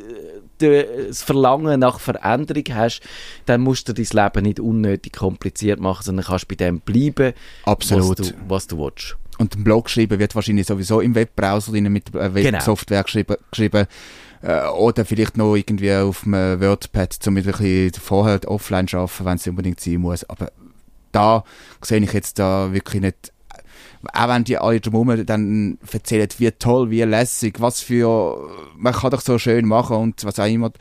äh, 0.60 1.08
das 1.08 1.24
Verlangen 1.24 1.80
nach 1.80 2.00
Veränderung 2.00 2.64
hast, 2.72 3.02
dann 3.48 3.62
musst 3.62 3.90
du 3.90 3.94
dein 3.94 4.06
Leben 4.06 4.44
nicht 4.44 4.60
unnötig 4.60 5.14
kompliziert 5.14 5.80
machen, 5.80 6.04
sondern 6.04 6.26
kannst 6.26 6.48
bei 6.48 6.56
dem 6.56 6.82
bleiben, 6.82 7.34
Absolut. 7.64 8.20
was 8.20 8.28
du, 8.28 8.34
was 8.48 8.68
du 8.68 8.78
willst. 8.78 9.18
Und 9.40 9.56
ein 9.56 9.64
Blog 9.64 9.90
schreiben 9.90 10.20
wird 10.20 10.36
wahrscheinlich 10.36 10.68
sowieso 10.68 11.02
im 11.02 11.16
Webbrowser 11.16 11.72
mit 11.72 12.14
äh, 12.14 12.34
Websoftware 12.36 13.04
geschrieben, 13.04 13.36
geschrieben 13.50 13.88
äh, 14.44 14.68
oder 14.68 15.06
vielleicht 15.06 15.38
noch 15.38 15.56
irgendwie 15.56 15.94
auf 15.94 16.26
einem 16.26 16.60
WordPad, 16.62 17.18
um 17.28 17.38
ein 17.38 17.44
bisschen 17.44 17.94
vorher 17.94 18.40
offline 18.46 18.88
zu 18.88 18.98
arbeiten, 18.98 19.26
wenn 19.26 19.36
es 19.38 19.48
unbedingt 19.48 19.80
sein 19.80 19.98
muss. 19.98 20.30
Aber 20.30 20.52
da 21.12 21.44
sehe 21.82 22.00
ich 22.00 22.14
jetzt 22.14 22.40
da 22.40 22.72
wirklich 22.74 23.02
nicht 23.02 23.34
auch 24.12 24.28
wenn 24.28 24.44
die 24.44 24.58
alle 24.58 24.82
drumherum 24.82 25.26
dann 25.26 25.78
erzählen, 25.90 26.28
wie 26.38 26.52
toll, 26.52 26.90
wie 26.90 27.04
lässig, 27.04 27.62
was 27.62 27.80
für, 27.80 28.50
man 28.76 28.94
kann 28.94 29.12
doch 29.12 29.22
so 29.22 29.40
schön 29.40 29.66
machen 29.66 29.96
und 29.96 30.26
was 30.26 30.40
auch 30.40 30.46
immer. 30.46 30.72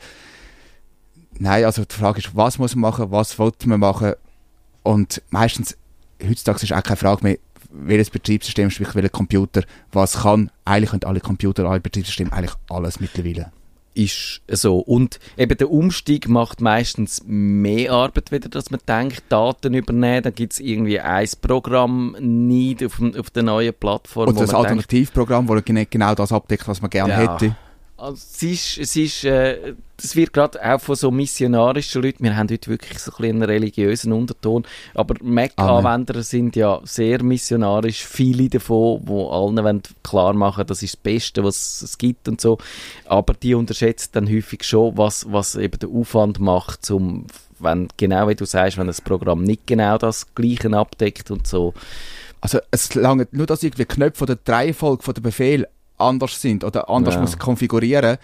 Nein, 1.39 1.63
also 1.63 1.85
die 1.85 1.95
Frage 1.95 2.19
ist, 2.19 2.35
was 2.35 2.59
muss 2.59 2.75
man 2.75 2.91
machen, 2.91 3.11
was 3.11 3.39
wollte 3.39 3.69
man 3.69 3.79
machen 3.79 4.13
und 4.83 5.21
meistens, 5.29 5.77
heutzutage 6.21 6.63
ist 6.63 6.73
auch 6.73 6.83
keine 6.83 6.97
Frage 6.97 7.23
mehr, 7.23 7.37
welches 7.73 8.09
Betriebssystem, 8.09 8.69
sprich 8.69 8.93
welcher 8.95 9.09
Computer, 9.09 9.63
was 9.91 10.21
kann. 10.21 10.51
Eigentlich 10.65 10.91
können 10.91 11.03
alle 11.03 11.19
Computer, 11.19 11.65
alle 11.65 11.79
Betriebssysteme 11.79 12.31
eigentlich 12.31 12.55
alles 12.69 12.99
mittlerweile 12.99 13.51
ist 13.95 14.41
so. 14.47 14.79
Und 14.79 15.19
eben 15.37 15.57
der 15.57 15.69
Umstieg 15.69 16.27
macht 16.27 16.61
meistens 16.61 17.21
mehr 17.25 17.91
Arbeit, 17.91 18.31
wieder, 18.31 18.49
dass 18.49 18.71
man 18.71 18.79
denkt, 18.87 19.23
Daten 19.29 19.73
übernehmen, 19.73 20.23
dann 20.23 20.33
gibt 20.35 20.53
es 20.53 20.59
irgendwie 20.59 20.99
ein 20.99 21.27
Programm 21.41 22.15
nicht 22.19 22.83
auf, 22.83 23.01
auf 23.17 23.29
der 23.29 23.43
neuen 23.43 23.73
Plattform. 23.73 24.29
Oder 24.29 24.41
das 24.41 24.53
Alternativprogramm, 24.53 25.47
das 25.47 25.63
genau 25.89 26.15
das 26.15 26.31
abdeckt, 26.31 26.67
was 26.67 26.81
man 26.81 26.89
gerne 26.89 27.13
ja. 27.13 27.33
hätte. 27.33 27.55
Also 28.03 28.15
es 28.15 28.43
ist, 28.43 28.77
es 28.79 28.95
ist, 28.97 29.23
äh, 29.23 29.75
das 29.95 30.13
wird 30.17 30.33
gerade 30.33 30.59
auch 30.61 30.81
von 30.81 30.93
so 30.97 31.09
missionarischen 31.09 32.01
Leuten, 32.01 32.25
wir 32.25 32.35
haben 32.35 32.49
heute 32.49 32.69
wirklich 32.69 32.99
so 32.99 33.13
ein 33.17 33.23
einen 33.23 33.43
religiösen 33.43 34.11
Unterton, 34.11 34.65
aber 34.93 35.15
Mac-Anwender 35.21 36.21
sind 36.21 36.57
ja 36.57 36.81
sehr 36.83 37.23
missionarisch, 37.23 38.05
viele 38.05 38.49
davon, 38.49 38.99
wo 39.05 39.29
allen 39.29 39.81
klar 40.03 40.33
machen, 40.33 40.67
das 40.67 40.83
ist 40.83 40.95
das 40.95 41.01
Beste, 41.01 41.45
was 41.45 41.81
es 41.81 41.97
gibt 41.97 42.27
und 42.27 42.41
so, 42.41 42.57
aber 43.05 43.35
die 43.35 43.55
unterschätzen 43.55 44.09
dann 44.11 44.29
häufig 44.29 44.65
schon, 44.65 44.97
was, 44.97 45.31
was 45.31 45.55
eben 45.55 45.79
der 45.79 45.87
Aufwand 45.87 46.41
macht, 46.41 46.91
um, 46.91 47.25
wenn, 47.59 47.87
genau 47.95 48.27
wie 48.27 48.35
du 48.35 48.43
sagst, 48.43 48.77
wenn 48.77 48.87
das 48.87 48.99
Programm 48.99 49.43
nicht 49.43 49.65
genau 49.65 49.97
das 49.97 50.35
Gleiche 50.35 50.75
abdeckt 50.75 51.31
und 51.31 51.47
so. 51.47 51.73
Also 52.41 52.59
es 52.69 52.93
lange 52.95 53.29
nur, 53.31 53.45
dass 53.45 53.63
irgendwie 53.63 53.85
Knöpfe 53.85 54.23
oder 54.23 54.35
die 54.35 54.51
Reihenfolge 54.51 55.03
von 55.03 55.13
der 55.13 55.21
Befehl 55.21 55.67
anders 56.03 56.39
sind 56.39 56.63
oder 56.63 56.89
anders 56.89 57.15
ja. 57.15 57.21
muss 57.21 57.37
konfigurieren. 57.37 58.17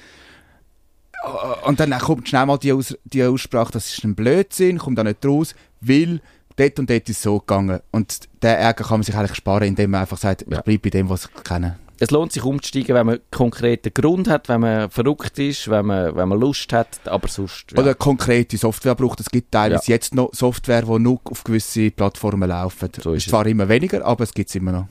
Und 1.65 1.79
dann 1.79 1.91
kommt 1.99 2.29
schnell 2.29 2.45
mal 2.45 2.57
die, 2.57 2.71
Aus 2.71 2.97
die 3.03 3.23
Aussprache, 3.23 3.73
das 3.73 3.91
ist 3.91 4.03
ein 4.03 4.15
Blödsinn, 4.15 4.77
kommt 4.77 4.97
da 4.97 5.03
nicht 5.03 5.25
raus, 5.25 5.53
weil 5.81 6.21
dort 6.55 6.79
und 6.79 6.89
dort 6.89 7.09
ist 7.09 7.17
es 7.17 7.23
so 7.23 7.39
gegangen. 7.39 7.79
Und 7.91 8.19
den 8.41 8.55
Ärger 8.55 8.83
kann 8.83 8.99
man 8.99 9.03
sich 9.03 9.15
eigentlich 9.15 9.35
sparen, 9.35 9.67
indem 9.67 9.91
man 9.91 10.01
einfach 10.01 10.17
sagt, 10.17 10.45
ja. 10.49 10.57
ich 10.57 10.63
bleibe 10.63 10.79
bei 10.83 10.89
dem, 10.89 11.09
was 11.09 11.25
ich 11.25 11.43
kenne. 11.43 11.77
Es 12.01 12.11
lohnt 12.11 12.31
sich 12.31 12.43
umzusteigen, 12.43 12.95
wenn 12.95 13.05
man 13.05 13.19
konkreten 13.29 13.93
Grund 13.93 14.29
hat, 14.29 14.47
wenn 14.47 14.61
man 14.61 14.89
verrückt 14.89 15.37
ist, 15.37 15.69
wenn 15.69 15.87
man, 15.87 16.15
wenn 16.15 16.29
man 16.29 16.39
Lust 16.39 16.71
hat, 16.71 16.99
aber 17.05 17.27
sonst... 17.27 17.73
Ja. 17.73 17.79
Oder 17.81 17.93
konkrete 17.93 18.57
Software 18.57 18.95
braucht. 18.95 19.19
Es 19.19 19.29
gibt 19.29 19.51
teilweise 19.51 19.87
ja. 19.87 19.95
jetzt 19.95 20.15
noch 20.15 20.33
Software, 20.33 20.83
die 20.83 20.99
nur 20.99 21.19
auf 21.25 21.43
gewisse 21.43 21.91
Plattformen 21.91 22.47
laufen. 22.47 22.89
So 23.01 23.11
ist, 23.11 23.25
ist 23.25 23.29
zwar 23.29 23.45
immer 23.47 23.67
weniger, 23.67 24.05
aber 24.05 24.23
es 24.23 24.33
gibt 24.33 24.47
es 24.47 24.55
immer 24.55 24.71
noch. 24.71 24.87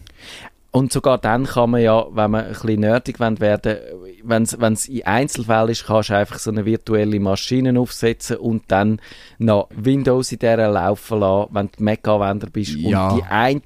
Und 0.70 0.92
sogar 0.92 1.18
dann 1.18 1.46
kann 1.46 1.70
man 1.70 1.80
ja, 1.80 2.06
wenn 2.10 2.30
man 2.30 2.44
ein 2.44 2.52
bisschen 2.52 2.80
nerdig 2.80 3.18
werden 3.20 3.78
wenn 4.22 4.42
es 4.42 4.88
in 4.88 5.06
Einzelfällen 5.06 5.70
ist, 5.70 5.86
kannst 5.86 6.10
du 6.10 6.16
einfach 6.16 6.38
so 6.38 6.50
eine 6.50 6.64
virtuelle 6.64 7.18
Maschine 7.20 7.78
aufsetzen 7.78 8.36
und 8.36 8.64
dann 8.68 9.00
noch 9.38 9.68
Windows 9.74 10.32
in 10.32 10.40
der 10.40 10.68
laufen 10.68 11.20
lassen, 11.20 11.48
wenn 11.54 11.70
du 11.74 11.82
Mac-Anwender 11.82 12.50
bist 12.50 12.74
ja. 12.74 13.08
und 13.08 13.18
die 13.18 13.24
eine 13.24 13.62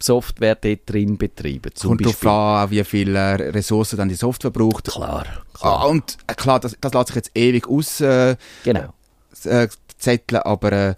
Software 0.00 0.54
dort 0.54 0.80
drin 0.86 1.18
betreiben. 1.18 1.72
Zum 1.74 1.96
Kommt 1.96 2.04
darauf 2.04 2.26
an, 2.26 2.70
wie 2.70 2.84
viele 2.84 3.54
Ressourcen 3.54 3.96
dann 3.96 4.08
die 4.08 4.14
Software 4.14 4.50
braucht. 4.50 4.88
Klar. 4.88 5.24
klar. 5.52 5.80
Ah, 5.80 5.84
und 5.86 6.16
äh, 6.26 6.34
klar, 6.34 6.60
das, 6.60 6.76
das 6.80 6.92
lässt 6.92 7.08
sich 7.08 7.16
jetzt 7.16 7.30
ewig 7.34 7.68
aus 7.68 8.00
äh, 8.00 8.36
genau. 8.64 8.94
äh, 9.44 9.68
zetteln, 9.98 10.42
aber 10.42 10.72
äh, 10.72 10.94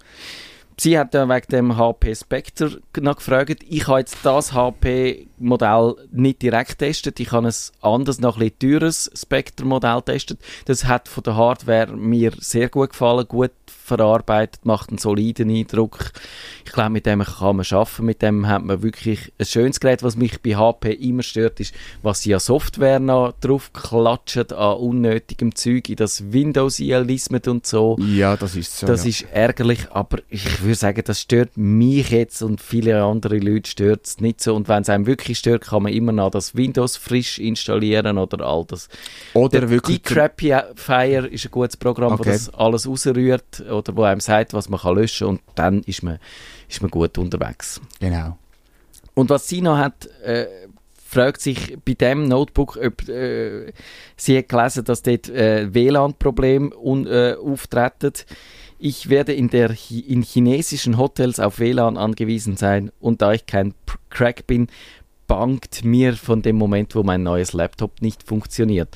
Sie 0.83 0.97
hat 0.97 1.13
ja 1.13 1.29
wegen 1.29 1.47
dem 1.51 1.77
HP 1.77 2.15
Spectre 2.15 2.81
noch 2.99 3.17
gefragt. 3.17 3.63
Ich 3.69 3.87
habe 3.87 3.99
jetzt 3.99 4.17
das 4.23 4.51
HP-Modell 5.41 5.95
nicht 6.11 6.41
direkt 6.41 6.79
getestet. 6.79 7.19
Ich 7.19 7.31
habe 7.31 7.47
ein 7.47 7.53
anderes, 7.81 8.19
noch 8.19 8.37
ein 8.37 8.51
bisschen 8.51 8.79
teures 8.79 9.11
Spectre-Modell 9.15 9.97
getestet. 9.97 10.39
Das 10.65 10.85
hat 10.85 11.07
von 11.07 11.23
der 11.23 11.35
Hardware 11.35 11.95
mir 11.95 12.31
sehr 12.39 12.69
gut 12.69 12.91
gefallen, 12.91 13.27
gut 13.27 13.51
verarbeitet, 13.67 14.65
macht 14.65 14.89
einen 14.89 14.97
soliden 14.97 15.49
Eindruck. 15.49 16.11
Ich 16.65 16.71
glaube, 16.71 16.91
mit 16.91 17.05
dem 17.05 17.23
kann 17.23 17.57
man 17.57 17.65
arbeiten. 17.69 18.05
Mit 18.05 18.21
dem 18.21 18.47
hat 18.47 18.63
man 18.63 18.81
wirklich 18.81 19.33
ein 19.37 19.45
schönes 19.45 19.79
Gerät. 19.79 20.03
Was 20.03 20.15
mich 20.15 20.41
bei 20.41 20.55
HP 20.55 20.93
immer 20.93 21.23
stört, 21.23 21.59
ist, 21.59 21.73
was 22.01 22.21
sie 22.21 22.33
an 22.33 22.39
Software 22.39 22.99
noch 22.99 23.33
drauf 23.41 23.73
klatschen, 23.73 24.51
an 24.51 24.77
unnötigem 24.77 25.55
Zeug, 25.55 25.89
in 25.89 25.95
das 25.97 26.31
Windows 26.31 26.79
einlismet 26.79 27.47
und 27.47 27.65
so. 27.65 27.97
Ja, 27.99 28.37
das 28.37 28.55
ist 28.55 28.77
so. 28.77 28.87
Das 28.87 29.03
ja. 29.03 29.09
ist 29.09 29.25
ärgerlich, 29.33 29.91
aber 29.91 30.19
ich 30.29 30.61
würde 30.61 30.75
sagen, 30.75 31.01
das 31.05 31.21
stört 31.21 31.57
mich 31.57 32.11
jetzt 32.11 32.41
und 32.41 32.61
viele 32.61 33.03
andere 33.03 33.39
Leute 33.39 33.69
stört 33.69 34.05
es 34.05 34.21
nicht 34.21 34.41
so. 34.41 34.55
Und 34.55 34.69
wenn 34.69 34.83
es 34.83 34.89
einem 34.89 35.05
wirklich 35.05 35.30
stört, 35.35 35.65
kann 35.65 35.83
man 35.83 35.93
immer 35.93 36.11
noch 36.11 36.31
das 36.31 36.55
Windows 36.55 36.97
frisch 36.97 37.39
installieren 37.39 38.17
oder 38.17 38.45
all 38.45 38.65
das. 38.65 38.89
Oder 39.33 39.61
Der 39.61 39.69
wirklich. 39.69 40.01
Fire 40.05 41.27
ist 41.27 41.45
ein 41.45 41.51
gutes 41.51 41.77
Programm, 41.77 42.13
okay. 42.13 42.31
das 42.31 42.53
alles 42.53 42.87
rausrührt 42.87 43.61
oder 43.69 43.95
wo 43.95 44.03
einem 44.03 44.19
sagt, 44.19 44.53
was 44.53 44.69
man 44.69 44.79
kann 44.79 44.95
löschen 44.95 45.27
und 45.27 45.41
dann 45.55 45.81
ist 45.83 46.03
man, 46.03 46.19
ist 46.69 46.81
man 46.81 46.91
gut 46.91 47.17
unterwegs. 47.17 47.81
Genau. 47.99 48.37
Und 49.13 49.29
was 49.29 49.47
sie 49.47 49.61
noch 49.61 49.77
hat, 49.77 50.07
äh, 50.23 50.47
fragt 51.11 51.41
sich 51.41 51.77
bei 51.83 51.93
dem 51.93 52.27
Notebook, 52.27 52.79
ob 52.81 53.07
äh, 53.09 53.73
sie 54.15 54.37
hat 54.37 54.49
gelesen, 54.49 54.85
dass 54.85 55.03
dort 55.03 55.27
äh, 55.29 55.73
WLAN-Probleme 55.73 56.71
äh, 56.73 57.35
auftreten. 57.35 58.13
Ich 58.79 59.09
werde 59.09 59.33
in, 59.33 59.49
der, 59.49 59.75
in 59.89 60.23
chinesischen 60.23 60.97
Hotels 60.97 61.39
auf 61.39 61.59
WLAN 61.59 61.97
angewiesen 61.97 62.55
sein 62.55 62.91
und 62.99 63.21
da 63.21 63.33
ich 63.33 63.45
kein 63.45 63.73
Crack 64.09 64.47
bin, 64.47 64.69
bangt 65.31 65.85
mir 65.85 66.17
von 66.17 66.41
dem 66.41 66.57
Moment, 66.57 66.93
wo 66.93 67.03
mein 67.03 67.23
neues 67.23 67.53
Laptop 67.53 68.01
nicht 68.01 68.21
funktioniert. 68.21 68.89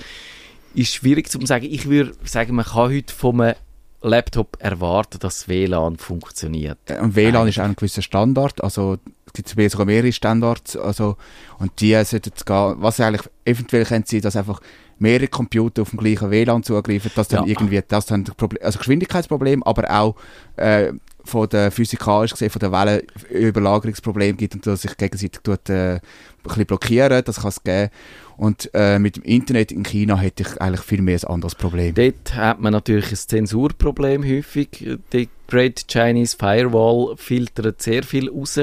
Ist 0.74 0.94
schwierig 0.94 1.32
zu 1.32 1.40
sagen. 1.46 1.66
Ich 1.70 1.88
würde 1.88 2.14
sagen, 2.26 2.56
man 2.56 2.66
kann 2.66 2.90
heute 2.90 3.14
von 3.14 3.40
einem 3.40 3.56
Laptop 4.02 4.58
erwarten, 4.60 5.18
dass 5.20 5.48
WLAN 5.48 5.96
funktioniert. 5.96 6.78
Äh, 6.88 7.00
und 7.00 7.16
WLAN 7.16 7.38
Eigentlich. 7.38 7.56
ist 7.56 7.62
auch 7.62 7.68
ein 7.70 7.76
gewisser 7.78 8.02
Standard, 8.02 8.62
also 8.62 8.98
es 9.28 9.56
gibt 9.56 9.72
sogar 9.72 9.86
mehrere 9.86 10.12
Standards, 10.12 10.76
also 10.76 11.16
und 11.58 11.80
die 11.80 11.94
sollten 12.04 12.34
gehen, 12.46 12.76
was 12.80 13.00
eigentlich 13.00 13.30
eventuell 13.46 13.86
könnte 13.86 14.12
sein, 14.12 14.22
dass 14.22 14.36
einfach 14.36 14.60
mehrere 15.00 15.30
Computer 15.30 15.84
auf 15.84 15.92
dem 15.92 16.00
gleichen 16.00 16.32
WLAN 16.32 16.64
zugreifen, 16.64 17.12
dass 17.16 17.30
dann 17.30 17.46
ja. 17.46 17.52
irgendwie 17.52 17.82
das 17.88 18.08
dann 18.08 18.26
Problem, 18.26 18.62
also 18.62 18.78
Geschwindigkeitsproblem, 18.80 19.64
aber 19.64 19.90
auch 19.90 20.16
äh, 20.58 20.92
von 21.26 21.50
der 21.50 21.72
physikalisch 21.72 22.32
gesehen 22.32 22.50
von 22.50 22.60
der 22.60 22.72
Wellenüberlagerungsproblem 22.72 24.38
gibt 24.38 24.56
und 24.56 24.66
dass 24.66 24.84
sich 24.84 24.96
gegenseitig 24.96 25.42
tut, 25.42 25.70
äh, 25.70 26.00
ein 26.48 26.66
blockieren, 26.66 27.24
das 27.24 27.42
kann 27.42 27.50
es 27.50 27.64
geben. 27.64 27.90
Und 28.38 28.70
äh, 28.74 29.00
mit 29.00 29.16
dem 29.16 29.24
Internet 29.24 29.72
in 29.72 29.84
China 29.84 30.18
hätte 30.18 30.44
ich 30.44 30.62
eigentlich 30.62 30.82
viel 30.82 31.02
mehr 31.02 31.18
ein 31.22 31.28
anderes 31.30 31.56
Problem. 31.56 31.96
Dort 31.96 32.36
hat 32.36 32.60
man 32.60 32.74
natürlich 32.74 33.12
ein 33.12 33.16
Zensurproblem 33.16 34.24
häufig. 34.24 34.98
Die 35.14 35.30
Great 35.48 35.86
Chinese 35.88 36.36
Firewall 36.38 37.16
filtert 37.18 37.82
sehr 37.82 38.04
viel 38.04 38.30
raus. 38.30 38.60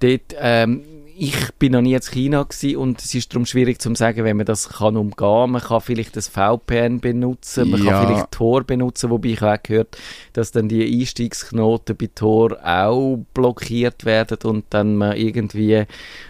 Dort 0.00 0.34
ähm, 0.38 0.82
ich 1.20 1.52
bin 1.58 1.72
noch 1.72 1.80
nie 1.80 1.94
in 1.94 2.00
China 2.00 2.46
und 2.76 3.00
es 3.02 3.14
ist 3.14 3.32
darum 3.32 3.44
schwierig 3.44 3.80
zu 3.80 3.92
sagen, 3.94 4.22
wenn 4.22 4.36
man 4.36 4.46
das 4.46 4.68
kann 4.68 4.96
umgehen. 4.96 5.50
Man 5.50 5.60
kann 5.60 5.80
vielleicht 5.80 6.16
das 6.16 6.28
VPN 6.28 7.00
benutzen, 7.00 7.70
man 7.70 7.82
ja. 7.82 7.92
kann 7.92 8.06
vielleicht 8.06 8.30
Tor 8.30 8.62
benutzen, 8.62 9.10
wobei 9.10 9.30
ich 9.30 9.42
auch 9.42 9.62
gehört, 9.62 9.98
dass 10.32 10.52
dann 10.52 10.68
die 10.68 11.00
Einstiegsknoten 11.00 11.96
bei 11.96 12.08
Tor 12.14 12.58
auch 12.64 13.18
blockiert 13.34 14.04
werden 14.04 14.38
und 14.44 14.66
dann 14.70 14.96
man 14.96 15.16
irgendwie 15.16 15.86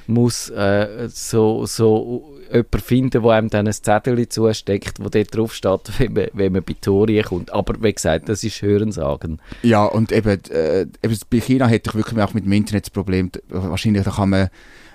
muss 0.08 0.50
äh, 0.50 1.08
so 1.10 1.66
so 1.66 2.34
jemanden 2.50 2.80
finden, 2.80 3.22
der 3.22 3.30
einem 3.30 3.50
dann 3.50 3.66
ein 3.66 3.72
Zettel 3.72 4.28
zusteckt, 4.28 4.98
wo 5.00 5.08
dort 5.08 5.36
drauf 5.36 5.54
steht, 5.54 5.80
wenn 5.98 6.12
man, 6.12 6.28
wenn 6.32 6.52
man 6.52 6.62
bei 6.62 6.74
Tori 6.80 7.22
kommt. 7.22 7.52
Aber 7.52 7.74
wie 7.82 7.92
gesagt, 7.92 8.28
das 8.28 8.42
ist 8.42 8.62
Hörensagen. 8.62 9.40
Ja, 9.62 9.84
und 9.84 10.12
eben, 10.12 10.42
äh, 10.50 10.82
eben 10.82 11.18
bei 11.30 11.40
China 11.40 11.66
hätte 11.66 11.90
ich 11.90 11.96
wirklich 11.96 12.20
auch 12.20 12.34
mit 12.34 12.44
dem 12.44 12.52
Internet 12.52 12.86
das 12.86 12.90
Problem. 12.90 13.30
Wahrscheinlich 13.48 14.04
da 14.04 14.10
kann 14.10 14.30
man 14.30 14.48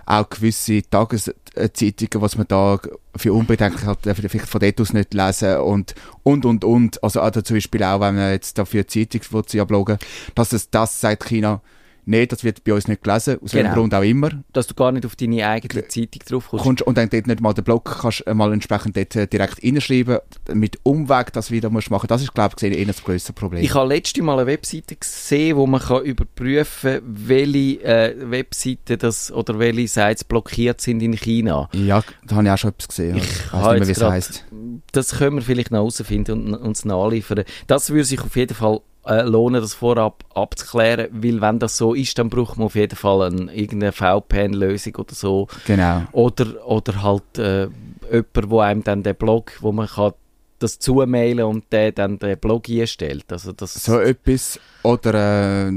auch 0.05 0.29
gewisse 0.29 0.81
Tageszeitungen, 0.81 2.21
was 2.21 2.37
man 2.37 2.47
da 2.47 2.79
für 3.15 3.31
unbedenklich 3.33 3.85
hat, 3.85 3.99
vielleicht 4.01 4.49
von 4.49 4.59
dort 4.59 4.81
aus 4.81 4.91
nicht 4.91 5.13
lesen 5.13 5.57
und, 5.57 5.95
und, 6.23 6.45
und, 6.45 6.65
und. 6.65 7.03
Also, 7.03 7.21
also 7.21 7.41
zum 7.41 7.55
Beispiel 7.55 7.83
auch, 7.83 8.01
wenn 8.01 8.15
man 8.15 8.31
jetzt 8.31 8.57
dafür 8.57 8.87
Zeitung 8.87 9.21
bloggen, 9.67 9.97
dass 10.35 10.51
es 10.51 10.69
das 10.69 10.99
seit 10.99 11.23
China 11.23 11.61
Nein, 12.05 12.27
das 12.27 12.43
wird 12.43 12.63
bei 12.63 12.73
uns 12.73 12.87
nicht 12.87 13.03
gelesen, 13.03 13.37
aus 13.41 13.53
welchem 13.53 13.67
Genau. 13.67 13.75
Grund 13.81 13.93
auch 13.95 14.01
immer. 14.03 14.29
Dass 14.51 14.67
du 14.67 14.73
gar 14.73 14.91
nicht 14.91 15.05
auf 15.05 15.15
deine 15.15 15.47
eigene 15.47 15.87
Zeitung 15.87 16.21
drauf 16.27 16.49
kommst. 16.49 16.63
Kommst, 16.65 16.81
und 16.83 16.97
dann 16.97 17.09
dort 17.09 17.27
nicht 17.27 17.39
mal 17.41 17.53
den 17.53 17.63
Blog 17.63 17.99
kannst 18.01 18.25
äh, 18.27 18.33
mal 18.33 18.51
entsprechend 18.51 18.97
dort 18.97 19.15
äh, 19.15 19.27
direkt 19.27 19.63
reinschreiben, 19.63 20.19
mit 20.53 20.79
Umweg 20.83 21.31
das 21.33 21.51
wieder 21.51 21.69
musst 21.69 21.91
machen. 21.91 22.07
Das 22.07 22.21
ist, 22.21 22.33
glaube 22.33 22.55
ich, 22.57 22.63
eher 22.63 22.85
das 22.85 23.03
grösste 23.03 23.33
Problem. 23.33 23.63
Ich 23.63 23.73
habe 23.73 23.87
letzte 23.87 24.21
Mal 24.21 24.39
eine 24.39 24.47
Webseite 24.47 24.95
gesehen, 24.95 25.55
wo 25.57 25.65
man 25.65 25.81
kann 25.81 26.03
überprüfen 26.03 26.91
kann, 26.95 27.01
welche 27.05 27.83
äh, 27.83 28.15
Webseiten 28.31 28.97
das, 28.99 29.31
oder 29.31 29.59
welche 29.59 29.87
Sites 29.87 30.23
blockiert 30.23 30.81
sind 30.81 31.01
in 31.01 31.13
China. 31.15 31.69
ja, 31.73 32.03
da 32.27 32.35
habe 32.35 32.45
ich 32.45 32.51
auch 32.51 32.57
schon 32.57 32.71
etwas 32.71 32.87
gesehen. 32.87 33.17
Ich 33.17 33.23
Ich 33.23 33.53
weiß 33.53 33.71
nicht 33.71 33.79
mehr, 33.79 33.87
wie 33.87 33.91
es 33.91 34.01
heisst. 34.03 34.45
Das 34.91 35.17
können 35.17 35.37
wir 35.37 35.41
vielleicht 35.43 35.71
noch 35.71 35.79
herausfinden 35.79 36.47
und 36.47 36.55
uns 36.55 36.85
nachliefern. 36.85 37.43
Das 37.67 37.89
würde 37.89 38.03
sich 38.05 38.21
auf 38.21 38.35
jeden 38.35 38.55
Fall 38.55 38.81
äh, 39.05 39.21
lohnen, 39.23 39.61
das 39.61 39.73
vorab 39.73 40.23
abzuklären, 40.33 41.07
weil 41.11 41.41
wenn 41.41 41.59
das 41.59 41.77
so 41.77 41.93
ist, 41.93 42.17
dann 42.17 42.29
braucht 42.29 42.57
man 42.57 42.67
auf 42.67 42.75
jeden 42.75 42.95
Fall 42.95 43.31
ein, 43.31 43.49
irgendeine 43.49 43.91
VPN-Lösung 43.91 44.95
oder 44.95 45.13
so. 45.13 45.47
Genau. 45.67 46.03
Oder, 46.11 46.65
oder 46.67 47.01
halt 47.03 47.37
äh, 47.37 47.67
jemand, 48.11 48.49
wo 48.49 48.59
einem 48.59 48.83
dann 48.83 49.03
den 49.03 49.15
Blog, 49.15 49.51
wo 49.61 49.71
man 49.71 49.87
kann 49.87 50.13
das 50.59 50.79
zumailen 50.79 51.43
und 51.43 51.65
der 51.73 51.91
dann 51.91 52.17
den 52.19 52.37
Blog 52.37 52.69
einstellt. 52.69 53.25
Also 53.33 53.51
das, 53.51 53.73
So 53.73 53.99
etwas. 53.99 54.57
Oder 54.83 55.67
äh, 55.67 55.71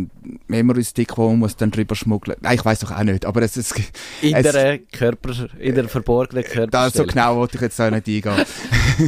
Memory-Stick, 0.46 1.18
wo 1.18 1.28
man 1.30 1.40
muss 1.40 1.56
dann 1.56 1.72
drüber 1.72 1.96
schmuggeln. 1.96 2.36
Nein, 2.40 2.54
ich 2.54 2.64
weiß 2.64 2.78
doch 2.80 2.92
auch 2.92 3.02
nicht. 3.02 3.24
Aber 3.26 3.42
es 3.42 3.56
ist... 3.56 3.74
in, 4.22 4.34
es- 4.36 4.52
der 4.52 4.78
Körper, 4.78 5.48
in 5.58 5.74
der 5.74 5.88
verborgenen 5.88 6.44
Körperstelle. 6.44 7.04
so 7.04 7.12
genau 7.12 7.34
wollte 7.36 7.56
ich 7.56 7.62
jetzt 7.62 7.80
auch 7.80 7.90
nicht 7.90 8.06
eingehen. 8.06 8.46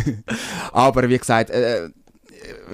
Aber 0.72 1.08
wie 1.08 1.18
gesagt, 1.18 1.50
äh, 1.50 1.90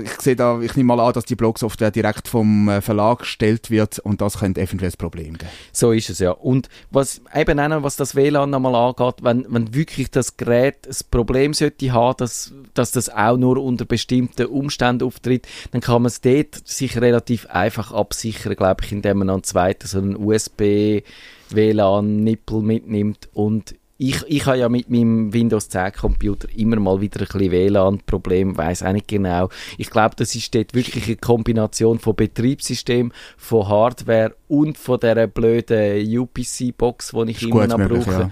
ich 0.03 0.21
sehe 0.21 0.37
da, 0.37 0.61
ich 0.61 0.77
nehme 0.77 0.95
mal 0.95 1.01
an, 1.01 1.13
dass 1.13 1.25
die 1.25 1.37
Blogsoftware 1.37 1.91
direkt 1.91 2.29
vom 2.29 2.69
äh, 2.69 2.81
Verlag 2.81 3.21
gestellt 3.21 3.71
wird 3.71 3.99
und 3.99 4.21
das 4.21 4.39
könnte 4.39 4.61
eventuell 4.61 4.91
ein 4.91 4.99
Problem 4.99 5.39
geben. 5.39 5.51
So 5.73 5.93
ist 5.93 6.11
es 6.11 6.19
ja. 6.19 6.33
Und 6.33 6.69
was 6.91 7.21
eben 7.35 7.59
auch 7.61 7.69
noch, 7.69 7.83
was 7.83 7.97
das 7.97 8.15
WLAN 8.15 8.51
nochmal 8.51 8.75
angeht, 8.75 9.23
wenn, 9.23 9.47
wenn 9.49 9.75
wirklich 9.75 10.11
das 10.11 10.37
Gerät 10.37 10.87
ein 10.87 10.97
Problem 11.11 11.55
sollte 11.55 11.93
haben, 11.93 12.17
dass, 12.19 12.53
dass 12.75 12.91
das 12.91 13.09
auch 13.09 13.37
nur 13.37 13.63
unter 13.63 13.85
bestimmten 13.85 14.47
Umständen 14.47 15.07
auftritt, 15.07 15.47
dann 15.73 15.81
kann 15.81 16.03
man 16.03 16.07
es 16.07 16.21
dort 16.21 16.67
sich 16.67 17.01
relativ 17.01 17.47
einfach 17.47 17.93
absichern, 17.93 18.57
glaube 18.57 18.85
ich, 18.85 18.93
indem 18.93 19.19
man 19.19 19.31
einen 19.31 19.45
zweiten 19.45 19.87
so 19.87 19.99
einen 19.99 20.17
USB 20.17 21.03
WLAN-Nippel 21.51 22.63
mitnimmt 22.63 23.29
und 23.33 23.75
ich, 23.97 24.23
ich 24.27 24.47
habe 24.47 24.59
ja 24.59 24.69
mit 24.69 24.91
meinem 24.91 25.33
Windows 25.33 25.69
10 25.69 25.93
Computer 25.93 26.49
immer 26.57 26.81
mal 26.81 27.01
wieder 27.01 27.21
ein 27.21 27.27
bisschen 27.27 27.53
WLAN-Problem, 27.53 28.57
weiß 28.57 28.83
auch 28.83 28.93
nicht 28.93 29.07
genau. 29.07 29.49
Ich 29.79 29.89
glaube, 29.89 30.17
das 30.17 30.35
ist 30.35 30.55
dort 30.55 30.75
wirklich 30.75 31.07
eine 31.07 31.17
Kombination 31.17 32.01
von 32.01 32.17
Betriebssystem, 32.17 33.13
von 33.37 33.69
Hardware 33.69 34.35
und 34.49 34.79
von 34.79 34.99
dieser 34.99 35.29
blöden 35.29 36.19
UPC-Box, 36.19 37.13
die 37.13 37.31
ich 37.31 37.43
Ist 37.43 37.49
immer 37.49 37.67
noch 37.69 37.79
brauche. 37.79 38.11
ja. 38.11 38.31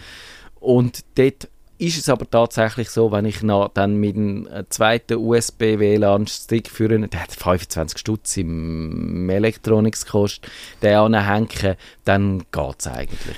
Und 0.58 1.04
dort 1.14 1.48
ist 1.82 1.98
es 1.98 2.08
aber 2.08 2.30
tatsächlich 2.30 2.90
so, 2.90 3.10
wenn 3.10 3.24
ich 3.24 3.42
noch 3.42 3.68
dann 3.74 3.96
mit 3.96 4.14
einem 4.14 4.46
äh, 4.46 4.64
zweiten 4.68 5.16
USB-WLAN-Stick 5.16 6.70
führe, 6.70 7.08
der 7.08 7.22
hat 7.22 7.32
25 7.32 7.98
Stutz 7.98 8.36
im 8.36 9.28
Electronics 9.28 10.04
gekostet, 10.04 10.48
den 10.80 10.94
anhängen, 10.94 11.76
dann 12.04 12.44
geht 12.52 12.76
es 12.78 12.86
eigentlich. 12.86 13.36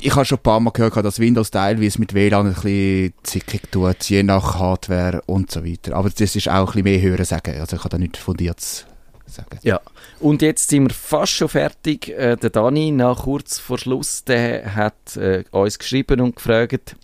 Ich 0.00 0.14
habe 0.14 0.24
schon 0.24 0.38
ein 0.38 0.42
paar 0.42 0.60
Mal 0.60 0.70
gehört, 0.70 1.04
dass 1.04 1.18
Windows 1.18 1.50
teilweise 1.50 1.98
mit 1.98 2.14
WLAN 2.14 2.46
ein 2.46 2.54
bisschen 2.54 3.14
zickig 3.24 3.72
tut, 3.72 4.04
je 4.04 4.22
nach 4.22 4.60
Hardware 4.60 5.20
und 5.26 5.50
so 5.50 5.64
weiter. 5.64 5.96
Aber 5.96 6.08
das 6.08 6.36
ist 6.36 6.48
auch 6.48 6.52
ein 6.52 6.66
bisschen 6.66 6.84
mehr 6.84 7.00
Hören 7.00 7.24
sagen. 7.24 7.58
Also 7.58 7.76
ich 7.76 7.82
kann 7.82 7.90
da 7.90 7.98
nicht 7.98 8.16
fundiert 8.16 8.60
sagen. 8.60 9.58
Ja, 9.62 9.80
und 10.20 10.40
jetzt 10.40 10.70
sind 10.70 10.84
wir 10.84 10.94
fast 10.94 11.32
schon 11.32 11.48
fertig. 11.48 12.10
Äh, 12.10 12.36
der 12.36 12.50
Dani, 12.50 12.92
nach 12.92 13.24
kurz 13.24 13.58
vor 13.58 13.78
Schluss, 13.78 14.22
der 14.22 14.76
hat 14.76 15.16
äh, 15.16 15.42
uns 15.50 15.78
geschrieben 15.78 16.20
und 16.20 16.36
gefragt, 16.36 16.96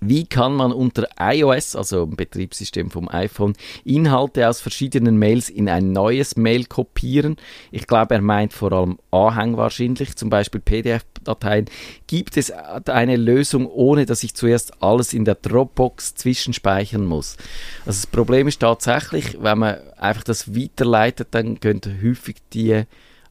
wie 0.00 0.26
kann 0.26 0.54
man 0.54 0.72
unter 0.72 1.08
iOS, 1.18 1.76
also 1.76 2.06
dem 2.06 2.16
Betriebssystem 2.16 2.90
vom 2.90 3.08
iPhone, 3.08 3.54
Inhalte 3.84 4.48
aus 4.48 4.60
verschiedenen 4.60 5.18
Mails 5.18 5.48
in 5.48 5.68
ein 5.68 5.92
neues 5.92 6.36
Mail 6.36 6.64
kopieren? 6.64 7.36
Ich 7.70 7.86
glaube, 7.86 8.14
er 8.14 8.22
meint 8.22 8.52
vor 8.52 8.72
allem 8.72 8.98
Anhang 9.10 9.56
wahrscheinlich, 9.56 10.16
zum 10.16 10.30
Beispiel 10.30 10.60
PDF-Dateien. 10.60 11.66
Gibt 12.06 12.36
es 12.36 12.50
eine 12.50 13.16
Lösung, 13.16 13.66
ohne 13.66 14.06
dass 14.06 14.22
ich 14.22 14.34
zuerst 14.34 14.82
alles 14.82 15.12
in 15.12 15.24
der 15.24 15.36
Dropbox 15.36 16.14
zwischenspeichern 16.14 17.04
muss? 17.04 17.36
Also 17.84 18.02
das 18.02 18.06
Problem 18.06 18.48
ist 18.48 18.60
tatsächlich, 18.60 19.38
wenn 19.40 19.58
man 19.58 19.76
einfach 19.96 20.24
das 20.24 20.54
weiterleitet, 20.54 21.28
dann 21.32 21.56
gehen 21.56 21.80
häufig 22.02 22.36
die 22.52 22.84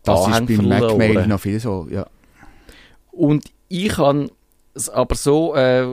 Das 0.04 0.22
ist 0.22 0.26
Anhänge 0.28 0.46
beim 0.46 0.70
verloren. 0.70 0.98
Mac-Mail 0.98 1.28
noch 1.28 1.40
viel 1.40 1.60
so, 1.60 1.88
ja. 1.90 2.08
Und 3.12 3.46
ich 3.70 3.98
habe 3.98 4.30
es 4.74 4.90
aber 4.90 5.16
so 5.16 5.56
äh, 5.56 5.88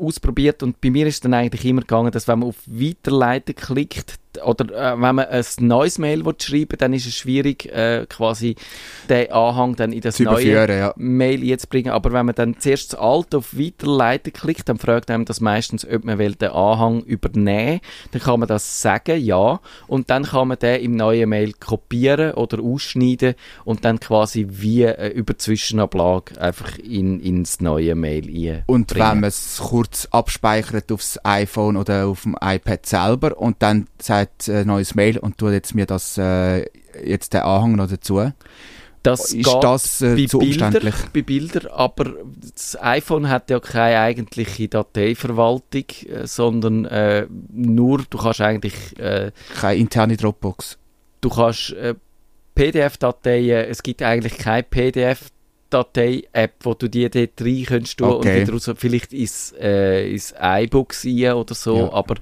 ausprobiert 0.00 0.62
und 0.62 0.80
bei 0.80 0.90
mir 0.90 1.06
ist 1.06 1.24
dann 1.24 1.34
eigentlich 1.34 1.64
immer 1.64 1.82
gegangen, 1.82 2.10
dass 2.10 2.28
wenn 2.28 2.40
man 2.40 2.48
auf 2.48 2.56
Weiterleiten 2.66 3.54
klickt 3.54 4.18
oder 4.44 4.92
äh, 4.94 5.00
wenn 5.00 5.14
man 5.16 5.26
ein 5.26 5.44
neues 5.58 5.98
Mail 5.98 6.24
will 6.24 6.34
schreiben 6.40 6.76
dann 6.78 6.92
ist 6.92 7.06
es 7.06 7.16
schwierig, 7.16 7.66
äh, 7.66 8.06
quasi 8.08 8.56
den 9.08 9.30
Anhang 9.32 9.76
dann 9.76 9.92
in 9.92 10.00
das 10.00 10.16
Zu 10.16 10.24
neue 10.24 10.68
ja. 10.68 10.94
Mail 10.96 11.42
jetzt 11.42 11.68
bringen. 11.68 11.90
Aber 11.90 12.12
wenn 12.12 12.26
man 12.26 12.34
dann 12.34 12.58
zuerst 12.58 12.92
das 12.92 13.00
alte 13.00 13.38
auf 13.38 13.58
Weiterleiten 13.58 14.32
klickt, 14.32 14.68
dann 14.68 14.78
fragt 14.78 15.10
einem 15.10 15.24
das 15.24 15.40
meistens, 15.40 15.86
ob 15.86 16.04
man 16.04 16.18
will 16.18 16.34
den 16.34 16.50
Anhang 16.50 17.02
übernehmen 17.02 17.80
Dann 18.12 18.22
kann 18.22 18.40
man 18.40 18.48
das 18.48 18.82
sagen, 18.82 19.20
ja. 19.20 19.60
Und 19.86 20.10
dann 20.10 20.24
kann 20.24 20.48
man 20.48 20.58
den 20.58 20.80
im 20.80 20.96
neuen 20.96 21.28
Mail 21.28 21.52
kopieren 21.54 22.32
oder 22.34 22.62
ausschneiden 22.62 23.34
und 23.64 23.84
dann 23.84 24.00
quasi 24.00 24.46
wie 24.50 24.84
äh, 24.84 25.08
über 25.08 25.36
Zwischenablage 25.36 26.40
einfach 26.40 26.78
in, 26.78 27.20
ins 27.20 27.60
neue 27.60 27.94
Mail 27.94 28.28
ein. 28.28 28.62
Und 28.66 28.94
wenn 28.94 29.20
man 29.20 29.24
es 29.24 29.58
kurz 29.62 30.06
abspeichert 30.10 30.92
aufs 30.92 31.18
iPhone 31.24 31.76
oder 31.76 32.06
auf 32.06 32.22
dem 32.22 32.36
iPad 32.40 32.86
selber 32.86 33.36
und 33.36 33.56
dann 33.60 33.86
sagt 34.00 34.19
äh, 34.48 34.64
neues 34.64 34.94
Mail 34.94 35.18
und 35.18 35.38
tut 35.38 35.52
jetzt 35.52 35.74
mir 35.74 35.86
das 35.86 36.18
äh, 36.18 36.66
jetzt 37.04 37.32
den 37.34 37.42
Anhang 37.42 37.76
noch 37.76 37.88
dazu. 37.88 38.32
das 39.02 39.32
ist 39.32 39.48
das 39.62 40.02
äh, 40.02 40.14
bei 40.14 40.26
zu 40.26 40.38
Bilder, 40.38 40.80
bei 41.12 41.22
Bilder, 41.22 41.72
aber 41.72 42.12
das 42.40 42.80
iPhone 42.80 43.28
hat 43.28 43.50
ja 43.50 43.60
keine 43.60 44.00
eigentliche 44.00 44.68
Dateiverwaltung, 44.68 45.84
äh, 46.06 46.26
sondern 46.26 46.84
äh, 46.84 47.26
nur, 47.50 48.04
du 48.08 48.18
kannst 48.18 48.40
eigentlich 48.40 48.98
äh, 48.98 49.32
Keine 49.58 49.80
interne 49.80 50.16
Dropbox. 50.16 50.78
du 51.20 51.30
kannst 51.30 51.72
äh, 51.72 51.94
PDF-Dateien, 52.54 53.68
es 53.70 53.82
gibt 53.82 54.02
eigentlich 54.02 54.36
keine 54.36 54.64
PDF-Datei-App, 55.70 56.52
wo 56.62 56.74
du 56.74 56.88
die 56.88 57.08
dort 57.08 57.40
rein 57.40 57.84
tun 57.84 58.08
Okay. 58.10 58.14
und 58.40 58.40
wieder 58.40 58.52
raus, 58.52 58.70
vielleicht 58.76 59.12
ins, 59.12 59.54
äh, 59.60 60.10
ins 60.12 60.34
iBooks 60.40 61.04
rein 61.06 61.32
oder 61.34 61.54
so, 61.54 61.76
Ja. 61.76 61.92
aber 61.92 62.16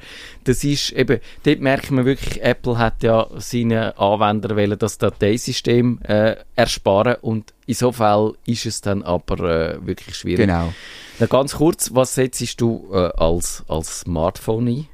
das 0.45 0.65
ist 0.65 0.93
eben, 0.93 1.21
dort 1.45 1.61
merkt 1.61 1.91
man 1.91 2.05
wirklich, 2.05 2.43
Apple 2.43 2.79
hat 2.79 3.03
ja 3.03 3.27
seinen 3.37 3.93
Anwendern 3.99 4.57
wollen 4.57 4.79
das 4.79 4.99
Dateisystem 4.99 6.01
äh, 6.03 6.37
ersparen 6.57 7.17
und 7.21 7.53
in 7.67 7.75
so 7.75 7.93
Fall 7.93 8.35
ist 8.47 8.67
es 8.67 8.81
dann 8.81 9.03
aber 9.03 9.41
äh, 9.75 9.87
wirklich 9.87 10.17
schwierig. 10.17 10.47
Genau. 10.47 10.73
Na, 11.19 11.27
ganz 11.27 11.57
kurz, 11.57 11.91
was 11.95 12.15
setzt 12.15 12.61
du 12.61 12.89
äh, 12.93 12.97
als, 13.17 13.65
als 13.69 14.01
Smartphone 14.01 14.69
ein? 14.69 14.87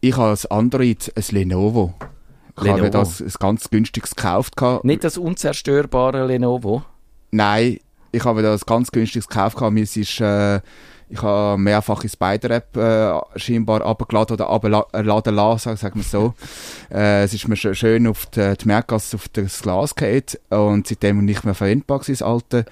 Ich 0.00 0.16
habe 0.16 0.30
als 0.30 0.46
Android 0.46 1.12
ein 1.14 1.24
Lenovo. 1.30 1.94
Ich 2.56 2.68
habe 2.68 2.82
Lenovo. 2.82 2.90
das 2.98 3.20
ein 3.20 3.32
ganz 3.38 3.70
günstiges 3.70 4.14
gekauft. 4.14 4.54
Nicht 4.84 5.04
das 5.04 5.16
unzerstörbare 5.18 6.26
Lenovo? 6.26 6.82
Nein, 7.30 7.78
ich 8.12 8.24
habe 8.24 8.42
das 8.42 8.64
ganz 8.66 8.90
günstiges 8.92 9.26
gekauft. 9.26 9.56
gehabt. 9.56 9.72
Mir 9.72 9.82
ist, 9.82 9.96
äh, 10.20 10.60
ich 11.08 11.20
habe 11.20 11.58
mehrfach 11.58 12.02
in 12.04 12.08
Spider-App 12.08 12.76
äh, 12.76 13.38
scheinbar 13.38 13.82
abgeladen 13.82 14.34
oder 14.34 14.48
abladen 14.48 15.34
lassen, 15.34 15.76
sagen 15.76 15.96
wir 15.96 16.04
so. 16.04 16.34
äh, 16.90 17.24
es 17.24 17.34
ist 17.34 17.48
mir 17.48 17.54
schö- 17.56 17.74
schön 17.74 18.06
auf 18.06 18.26
die, 18.26 18.54
die 18.56 18.66
Merkgasse 18.66 19.16
auf 19.16 19.28
das 19.28 19.60
Glas 19.62 19.94
gehabt 19.94 20.38
und 20.50 20.86
seitdem 20.86 21.24
nicht 21.24 21.44
mehr 21.44 21.54
verwendbar 21.54 21.98
war, 21.98 22.04
das 22.06 22.22
alte. 22.22 22.64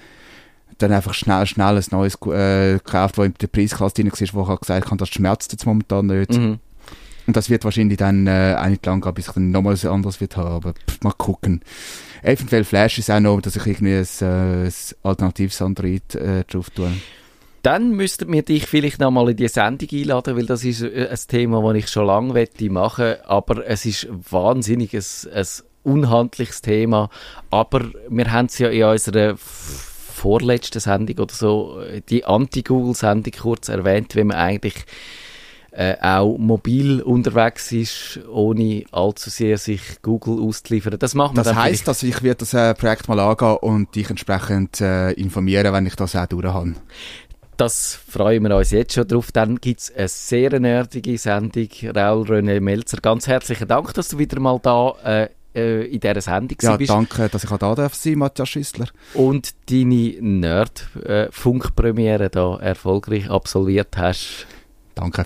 Dann 0.77 0.91
einfach 0.93 1.13
schnell, 1.13 1.45
schnell 1.45 1.77
ein 1.77 1.85
neues 1.91 2.15
äh, 2.25 2.77
gekauft, 2.79 3.17
das 3.19 3.25
in 3.25 3.33
der 3.39 3.47
Preisklasse 3.47 3.95
drin 3.95 4.11
war, 4.11 4.33
wo 4.33 4.41
ich 4.43 4.47
halt 4.47 4.61
gesagt 4.61 4.85
habe, 4.87 4.97
das 4.97 5.09
schmerzt 5.09 5.51
jetzt 5.51 5.65
momentan 5.67 6.07
nicht. 6.07 6.31
Mhm. 6.31 6.59
Und 7.31 7.37
das 7.37 7.49
wird 7.49 7.63
wahrscheinlich 7.63 7.97
dann 7.97 8.27
äh, 8.27 8.69
nicht 8.69 8.85
lang 8.85 8.99
gehen, 8.99 9.13
bis 9.13 9.29
ich 9.29 9.33
dann 9.33 9.51
nochmal 9.51 9.71
was 9.71 9.85
anderes 9.85 10.19
wird 10.19 10.35
haben. 10.35 10.53
Aber 10.53 10.73
pff, 10.73 10.99
mal 11.01 11.13
gucken. 11.13 11.61
Eventuell 12.23 12.65
Flash 12.65 12.99
ist 12.99 13.09
auch 13.09 13.21
noch, 13.21 13.39
dass 13.39 13.55
ich 13.55 13.65
irgendwie 13.65 13.95
ein, 13.95 14.65
äh, 14.65 14.65
ein 14.65 14.73
alternatives 15.01 15.61
Android 15.61 16.13
äh, 16.15 16.43
drauf 16.43 16.71
tue. 16.71 16.91
Dann 17.63 17.91
müssten 17.91 18.29
wir 18.33 18.43
dich 18.43 18.67
vielleicht 18.67 18.99
noch 18.99 19.11
mal 19.11 19.29
in 19.29 19.37
die 19.37 19.47
Sendung 19.47 19.87
einladen, 19.93 20.35
weil 20.35 20.45
das 20.45 20.65
ist 20.65 20.81
äh, 20.81 21.07
ein 21.09 21.19
Thema, 21.25 21.61
das 21.61 21.77
ich 21.77 21.87
schon 21.87 22.07
lange 22.07 22.33
möchte 22.33 22.69
machen 22.69 23.15
aber 23.23 23.65
es 23.65 23.85
ist 23.85 24.09
wahnsinnig 24.29 24.93
ein, 24.93 25.31
ein 25.33 25.45
unhandliches 25.83 26.61
Thema. 26.61 27.09
Aber 27.49 27.91
wir 28.09 28.29
haben 28.29 28.47
es 28.47 28.57
ja 28.57 28.67
in 28.67 28.83
unserer 28.83 29.35
vorletzten 29.37 30.81
Sendung 30.81 31.17
oder 31.17 31.33
so, 31.33 31.79
äh, 31.79 32.01
die 32.01 32.25
Anti-Google-Sendung 32.25 33.31
kurz 33.39 33.69
erwähnt, 33.69 34.17
wenn 34.17 34.27
man 34.27 34.35
eigentlich 34.35 34.85
äh, 35.71 35.95
auch 36.01 36.37
mobil 36.37 37.01
unterwegs 37.01 37.71
ist, 37.71 38.19
ohne 38.29 38.83
allzu 38.91 39.29
sehr 39.29 39.57
sich 39.57 40.01
Google 40.01 40.41
auszuliefern. 40.41 40.97
Das 40.99 41.15
macht 41.15 41.35
man 41.35 41.45
Das 41.45 41.55
heisst, 41.55 41.87
dass 41.87 42.03
ich 42.03 42.21
werde 42.23 42.39
das 42.39 42.53
äh, 42.53 42.73
Projekt 42.73 43.07
mal 43.07 43.19
angehen 43.19 43.57
und 43.61 43.95
dich 43.95 44.09
entsprechend 44.09 44.81
äh, 44.81 45.11
informieren, 45.13 45.71
wenn 45.71 45.85
ich 45.85 45.95
das 45.95 46.15
auch 46.15 46.25
durch 46.25 46.45
habe. 46.45 46.73
Das 47.55 47.97
freuen 48.07 48.43
wir 48.43 48.57
uns 48.57 48.71
jetzt 48.71 48.93
schon 48.93 49.07
drauf. 49.07 49.31
Dann 49.31 49.57
gibt 49.57 49.81
es 49.81 49.95
eine 49.95 50.07
sehr 50.07 50.59
nerdige 50.59 51.17
Sendung. 51.17 51.67
Raul 51.95 52.25
René 52.27 52.59
Melzer, 52.59 52.97
ganz 52.97 53.27
herzlichen 53.27 53.67
Dank, 53.67 53.93
dass 53.93 54.09
du 54.09 54.17
wieder 54.17 54.39
mal 54.39 54.59
da 54.61 54.95
äh, 55.05 55.29
äh, 55.53 55.85
in 55.85 55.99
dieser 55.99 56.21
Sendung 56.21 56.57
Ja, 56.61 56.77
bist. 56.77 56.89
danke, 56.89 57.29
dass 57.29 57.43
ich 57.43 57.51
auch 57.51 57.59
da 57.59 57.75
darf 57.75 57.93
sein, 57.93 58.17
Matthias 58.17 58.49
Schüssler. 58.49 58.87
Und 59.13 59.51
deine 59.69 60.15
Nerd-Funkpremiere 60.21 62.29
da 62.29 62.57
erfolgreich 62.57 63.29
absolviert 63.29 63.95
hast. 63.95 64.47
Danke. 64.95 65.25